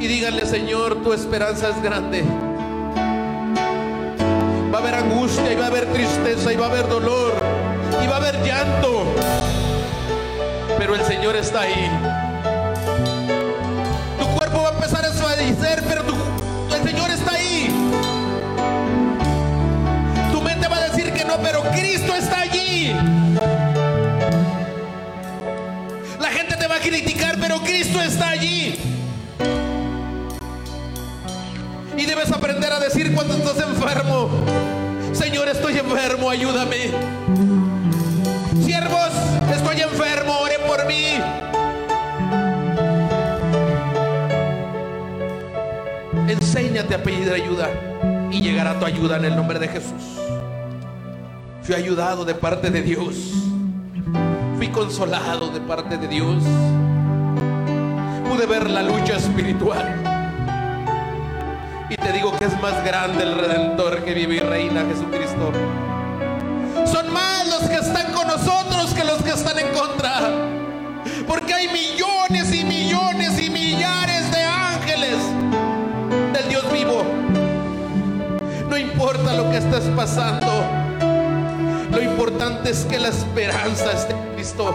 Y 0.00 0.06
díganle, 0.08 0.44
Señor, 0.44 1.04
tu 1.04 1.12
esperanza 1.12 1.68
es 1.68 1.80
grande. 1.80 2.24
Va 4.74 4.78
a 4.78 4.80
haber 4.80 4.94
angustia 4.94 5.52
y 5.52 5.54
va 5.54 5.66
a 5.66 5.68
haber 5.68 5.86
tristeza 5.92 6.52
y 6.52 6.56
va 6.56 6.66
a 6.66 6.70
haber 6.70 6.88
dolor 6.88 7.32
y 8.02 8.06
va 8.08 8.14
a 8.14 8.18
haber 8.18 8.42
llanto. 8.44 9.04
Pero 10.78 10.94
el 10.94 11.04
Señor 11.04 11.36
está 11.36 11.62
ahí. 11.62 11.90
Tu 14.18 14.26
cuerpo 14.36 14.62
va 14.62 14.70
a 14.70 14.72
empezar 14.72 15.04
a 15.04 15.10
desfallecer, 15.10 15.82
pero 15.88 16.02
tu- 16.02 16.74
el 16.74 16.82
Señor 16.82 17.10
está 17.10 17.32
ahí. 17.32 17.68
Cristo 21.74 22.14
está 22.14 22.40
allí. 22.40 22.92
La 26.20 26.28
gente 26.30 26.56
te 26.56 26.66
va 26.66 26.76
a 26.76 26.80
criticar, 26.80 27.36
pero 27.40 27.60
Cristo 27.62 28.00
está 28.00 28.30
allí. 28.30 28.78
Y 31.96 32.04
debes 32.06 32.30
aprender 32.32 32.72
a 32.72 32.80
decir 32.80 33.14
cuando 33.14 33.34
estás 33.36 33.58
enfermo, 33.58 34.28
Señor, 35.12 35.48
estoy 35.48 35.78
enfermo, 35.78 36.28
ayúdame. 36.30 37.21
Enséñate 46.28 46.94
a 46.94 47.02
pedir 47.02 47.32
ayuda 47.32 47.68
y 48.30 48.40
llegará 48.40 48.78
tu 48.78 48.86
ayuda 48.86 49.16
en 49.16 49.26
el 49.26 49.36
nombre 49.36 49.58
de 49.58 49.68
Jesús. 49.68 50.18
Fui 51.62 51.74
ayudado 51.74 52.24
de 52.24 52.34
parte 52.34 52.70
de 52.70 52.82
Dios. 52.82 53.14
Fui 54.56 54.68
consolado 54.68 55.48
de 55.48 55.60
parte 55.60 55.96
de 55.96 56.08
Dios. 56.08 56.42
Pude 58.28 58.46
ver 58.46 58.70
la 58.70 58.82
lucha 58.82 59.16
espiritual. 59.16 60.00
Y 61.90 61.96
te 61.96 62.12
digo 62.12 62.36
que 62.38 62.46
es 62.46 62.60
más 62.60 62.84
grande 62.84 63.24
el 63.24 63.34
redentor 63.34 64.02
que 64.04 64.14
vive 64.14 64.36
y 64.36 64.40
reina 64.40 64.84
Jesucristo. 64.88 65.52
Son 66.86 67.12
más 67.12 67.46
los 67.48 67.68
que 67.68 67.76
están 67.76 68.12
con 68.12 68.26
nosotros 68.26 68.61
hay 71.62 71.68
millones 71.68 72.52
y 72.54 72.64
millones 72.64 73.40
y 73.40 73.48
millares 73.48 74.30
de 74.32 74.42
ángeles 74.42 75.16
del 76.32 76.48
Dios 76.48 76.72
vivo. 76.72 77.04
No 78.68 78.76
importa 78.76 79.34
lo 79.34 79.50
que 79.50 79.58
estés 79.58 79.84
pasando. 79.94 80.64
Lo 81.90 82.02
importante 82.02 82.70
es 82.70 82.84
que 82.84 82.98
la 82.98 83.08
esperanza 83.08 83.92
esté 83.92 84.12
en 84.12 84.34
Cristo. 84.34 84.74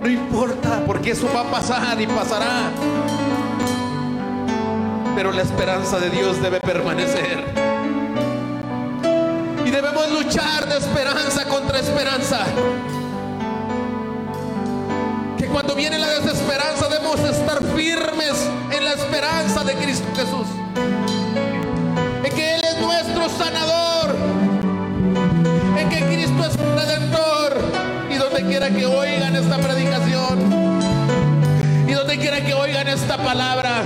No 0.00 0.08
importa, 0.08 0.82
porque 0.86 1.10
eso 1.10 1.28
va 1.34 1.40
a 1.40 1.50
pasar 1.50 2.00
y 2.00 2.06
pasará. 2.06 2.70
Pero 5.14 5.32
la 5.32 5.42
esperanza 5.42 5.98
de 5.98 6.10
Dios 6.10 6.40
debe 6.40 6.60
permanecer. 6.60 7.44
Y 9.64 9.70
debemos 9.70 10.10
luchar 10.10 10.68
de 10.68 10.78
esperanza 10.78 11.44
contra 11.48 11.80
esperanza. 11.80 12.46
Cuando 15.54 15.76
viene 15.76 16.00
la 16.00 16.08
desesperanza 16.08 16.88
debemos 16.88 17.20
estar 17.20 17.62
firmes 17.76 18.50
en 18.76 18.84
la 18.84 18.94
esperanza 18.94 19.62
de 19.62 19.74
Cristo 19.74 20.04
Jesús. 20.16 20.48
En 22.24 22.34
que 22.34 22.56
Él 22.56 22.60
es 22.64 22.80
nuestro 22.80 23.28
sanador. 23.28 24.16
En 25.78 25.88
que 25.90 26.00
Cristo 26.06 26.44
es 26.44 26.56
redentor. 26.56 27.56
Y 28.10 28.16
donde 28.16 28.42
quiera 28.42 28.68
que 28.68 28.84
oigan 28.84 29.36
esta 29.36 29.58
predicación. 29.58 30.50
Y 31.86 31.92
donde 31.92 32.18
quiera 32.18 32.44
que 32.44 32.52
oigan 32.52 32.88
esta 32.88 33.16
palabra. 33.16 33.84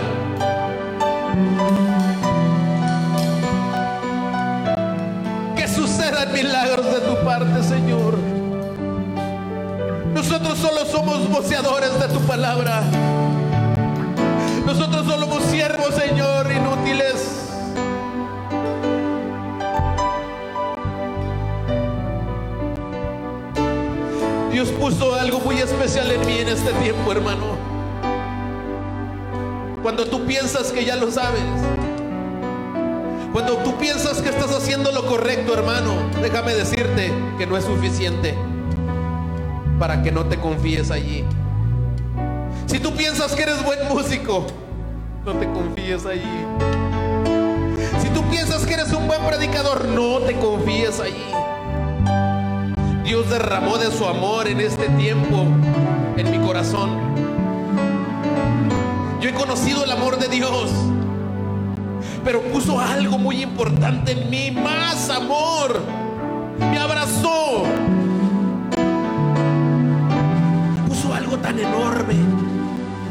Que 5.54 5.68
sucedan 5.68 6.32
milagros 6.32 6.86
de 6.86 7.00
tu 7.00 7.24
parte, 7.26 7.62
Señor. 7.62 8.07
Solo 10.60 10.84
somos 10.86 11.30
voceadores 11.30 12.00
de 12.00 12.08
tu 12.08 12.18
palabra. 12.26 12.82
Nosotros 14.66 15.06
solo 15.06 15.26
somos 15.26 15.44
siervos, 15.44 15.94
Señor, 15.94 16.50
inútiles. 16.50 17.44
Dios 24.50 24.70
puso 24.70 25.14
algo 25.14 25.38
muy 25.38 25.58
especial 25.58 26.10
en 26.10 26.26
mí 26.26 26.38
en 26.38 26.48
este 26.48 26.72
tiempo, 26.72 27.12
hermano. 27.12 27.56
Cuando 29.80 30.06
tú 30.06 30.26
piensas 30.26 30.72
que 30.72 30.84
ya 30.84 30.96
lo 30.96 31.12
sabes. 31.12 31.40
Cuando 33.32 33.58
tú 33.58 33.76
piensas 33.78 34.20
que 34.20 34.30
estás 34.30 34.50
haciendo 34.50 34.90
lo 34.90 35.06
correcto, 35.06 35.54
hermano, 35.54 35.94
déjame 36.20 36.54
decirte 36.54 37.12
que 37.38 37.46
no 37.46 37.56
es 37.56 37.64
suficiente 37.64 38.36
para 39.78 40.02
que 40.02 40.10
no 40.10 40.24
te 40.26 40.38
confíes 40.38 40.90
allí. 40.90 41.24
Si 42.66 42.78
tú 42.78 42.92
piensas 42.92 43.34
que 43.34 43.42
eres 43.42 43.62
buen 43.64 43.88
músico, 43.88 44.46
no 45.24 45.32
te 45.34 45.46
confíes 45.46 46.04
allí. 46.04 46.44
Si 48.00 48.08
tú 48.10 48.22
piensas 48.30 48.66
que 48.66 48.74
eres 48.74 48.92
un 48.92 49.06
buen 49.06 49.22
predicador, 49.26 49.84
no 49.86 50.18
te 50.18 50.34
confíes 50.36 51.00
allí. 51.00 51.24
Dios 53.04 53.30
derramó 53.30 53.78
de 53.78 53.90
su 53.90 54.04
amor 54.04 54.48
en 54.48 54.60
este 54.60 54.88
tiempo 54.90 55.46
en 56.16 56.30
mi 56.30 56.38
corazón. 56.46 56.90
Yo 59.20 59.30
he 59.30 59.34
conocido 59.34 59.84
el 59.84 59.90
amor 59.90 60.18
de 60.18 60.28
Dios, 60.28 60.70
pero 62.24 62.42
puso 62.42 62.78
algo 62.78 63.16
muy 63.16 63.42
importante 63.42 64.12
en 64.12 64.28
mí, 64.28 64.50
más 64.50 65.08
amor. 65.08 65.80
Me 66.58 66.78
abrazó. 66.78 67.64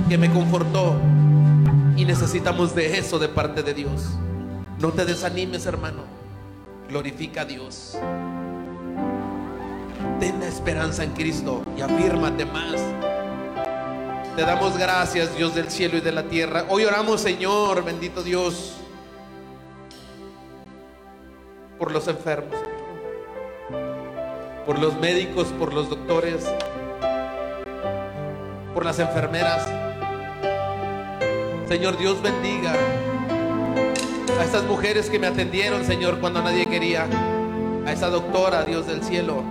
Que 0.07 0.17
me 0.17 0.31
confortó. 0.31 0.95
Y 1.95 2.05
necesitamos 2.05 2.75
de 2.75 2.97
eso 2.97 3.19
de 3.19 3.27
parte 3.27 3.63
de 3.63 3.73
Dios. 3.73 4.17
No 4.79 4.91
te 4.91 5.05
desanimes, 5.05 5.65
hermano. 5.65 6.03
Glorifica 6.87 7.41
a 7.41 7.45
Dios. 7.45 7.97
Ten 10.19 10.39
la 10.39 10.47
esperanza 10.47 11.03
en 11.03 11.11
Cristo 11.11 11.63
y 11.77 11.81
afírmate 11.81 12.45
más. 12.45 12.75
Te 14.35 14.43
damos 14.43 14.77
gracias, 14.77 15.35
Dios 15.35 15.55
del 15.55 15.69
cielo 15.71 15.97
y 15.97 16.01
de 16.01 16.11
la 16.11 16.23
tierra. 16.23 16.65
Hoy 16.69 16.85
oramos, 16.85 17.21
Señor, 17.21 17.83
bendito 17.83 18.21
Dios, 18.21 18.75
por 21.79 21.91
los 21.91 22.07
enfermos, 22.07 22.55
por 24.65 24.77
los 24.77 24.95
médicos, 24.99 25.47
por 25.57 25.73
los 25.73 25.89
doctores, 25.89 26.45
por 28.75 28.85
las 28.85 28.99
enfermeras. 28.99 29.86
Señor 31.67 31.97
Dios 31.97 32.21
bendiga 32.21 32.73
a 34.39 34.43
estas 34.43 34.63
mujeres 34.63 35.09
que 35.09 35.19
me 35.19 35.27
atendieron, 35.27 35.83
Señor, 35.83 36.19
cuando 36.19 36.41
nadie 36.41 36.65
quería. 36.65 37.05
A 37.85 37.91
esa 37.91 38.09
doctora, 38.09 38.63
Dios 38.63 38.87
del 38.87 39.03
cielo, 39.03 39.43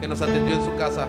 que 0.00 0.06
nos 0.06 0.22
atendió 0.22 0.54
en 0.54 0.64
su 0.64 0.76
casa. 0.76 1.08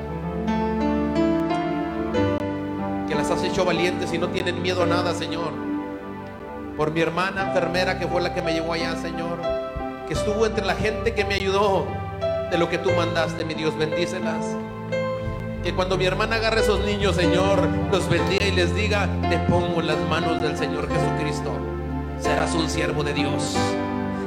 Que 3.08 3.14
las 3.14 3.30
has 3.30 3.44
hecho 3.44 3.66
valientes 3.66 4.12
y 4.14 4.18
no 4.18 4.30
tienen 4.30 4.64
miedo 4.64 4.82
a 4.82 4.88
nada, 4.88 5.14
Señor. 5.14 5.52
Por 6.76 6.92
mi 6.92 7.02
hermana 7.02 7.50
enfermera 7.50 8.00
que 8.00 8.08
fue 8.08 8.20
la 8.20 8.34
que 8.34 8.42
me 8.42 8.54
llevó 8.54 8.74
allá, 8.74 8.96
Señor. 8.96 9.40
Que 10.08 10.16
estuvo 10.16 10.48
entre 10.48 10.66
la 10.66 10.74
gente 10.74 11.14
que 11.14 11.24
me 11.24 11.36
ayudó 11.36 11.86
de 12.50 12.58
lo 12.58 12.68
que 12.68 12.80
tú 12.80 12.90
mandaste, 12.94 13.46
mi 13.46 13.54
Dios, 13.54 13.78
bendícelas. 13.78 14.44
Que 15.64 15.76
cuando 15.76 15.96
mi 15.96 16.06
hermana 16.06 16.38
agarre 16.38 16.62
a 16.62 16.64
esos 16.64 16.80
niños, 16.86 17.16
Señor, 17.16 17.68
los 17.92 18.10
bendiga 18.10 18.48
y 18.48 18.52
les 18.52 18.74
diga, 18.74 19.08
te 19.30 19.38
pongo 19.40 19.80
en 19.80 19.88
las 19.88 20.00
manos 20.10 20.42
del 20.42 20.58
Señor 20.58 20.90
Jesucristo. 20.90 21.52
Serás 22.20 22.56
un 22.56 22.68
siervo 22.68 23.04
de 23.04 23.14
Dios. 23.14 23.56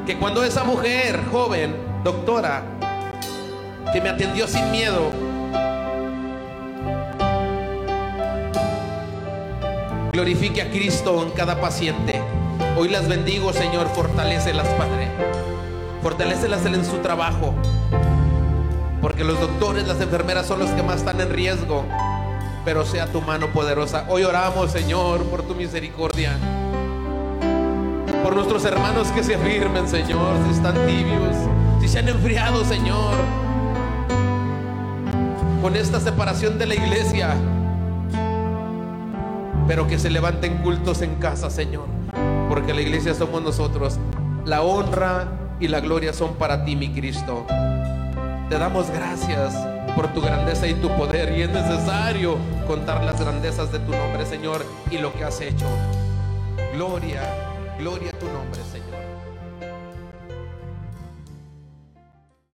Que 0.07 0.16
cuando 0.16 0.45
esa 0.45 0.62
mujer 0.62 1.20
joven, 1.32 1.74
doctora, 2.05 2.62
que 3.93 4.01
me 4.01 4.11
atendió 4.11 4.47
sin 4.47 4.70
miedo, 4.70 5.11
glorifique 10.12 10.62
a 10.62 10.70
Cristo 10.70 11.20
en 11.20 11.30
cada 11.30 11.61
paciente. 11.61 12.22
Hoy 12.76 12.89
las 12.89 13.09
bendigo, 13.09 13.53
Señor, 13.53 13.89
fortalecelas, 13.89 14.68
Padre. 14.78 15.09
Fortalecelas 16.01 16.64
en 16.66 16.85
su 16.85 16.99
trabajo. 16.99 17.55
Porque 19.05 19.23
los 19.23 19.39
doctores, 19.39 19.87
las 19.87 20.01
enfermeras 20.01 20.47
son 20.47 20.61
los 20.61 20.71
que 20.71 20.83
más 20.83 20.97
están 21.01 21.21
en 21.21 21.29
riesgo. 21.29 21.85
Pero 22.65 22.87
sea 22.87 23.07
tu 23.07 23.21
mano 23.21 23.49
poderosa. 23.49 24.07
Hoy 24.09 24.25
oramos, 24.25 24.71
Señor, 24.71 25.23
por 25.25 25.43
tu 25.43 25.55
misericordia. 25.55 26.33
Por 28.23 28.35
nuestros 28.35 28.65
hermanos 28.65 29.09
que 29.09 29.23
se 29.23 29.35
afirmen, 29.35 29.87
Señor, 29.89 30.39
si 30.47 30.55
están 30.55 30.73
tibios, 30.87 31.37
si 31.83 31.89
se 31.89 31.99
han 31.99 32.09
enfriado, 32.09 32.65
Señor. 32.65 33.15
Con 35.61 35.77
esta 35.77 36.01
separación 36.01 36.59
de 36.59 36.65
la 36.65 36.75
iglesia. 36.75 37.35
Pero 39.69 39.87
que 39.87 39.99
se 39.99 40.09
levanten 40.09 40.63
cultos 40.63 41.03
en 41.03 41.17
casa, 41.17 41.51
Señor. 41.51 41.89
Porque 42.49 42.73
la 42.73 42.81
iglesia 42.81 43.13
somos 43.13 43.43
nosotros. 43.43 43.99
La 44.47 44.63
honra 44.63 45.29
y 45.61 45.69
la 45.69 45.81
gloria 45.81 46.15
son 46.15 46.37
para 46.37 46.65
ti, 46.65 46.75
mi 46.75 46.89
Cristo. 46.89 47.45
Te 48.49 48.59
damos 48.59 48.91
gracias 48.91 49.55
por 49.97 50.13
tu 50.13 50.21
grandeza 50.21 50.67
y 50.67 50.75
tu 50.75 50.89
poder. 50.97 51.37
Y 51.37 51.43
es 51.43 51.51
necesario 51.51 52.37
contar 52.67 53.03
las 53.03 53.19
grandezas 53.19 53.73
de 53.73 53.79
tu 53.79 53.93
nombre, 53.93 54.27
Señor, 54.27 54.65
y 54.91 54.99
lo 54.99 55.13
que 55.15 55.25
has 55.25 55.41
hecho. 55.41 55.67
Gloria, 56.75 57.23
gloria 57.79 58.11
a 58.11 58.19
tu 58.19 58.27
nombre, 58.27 58.61
Señor. 58.71 58.84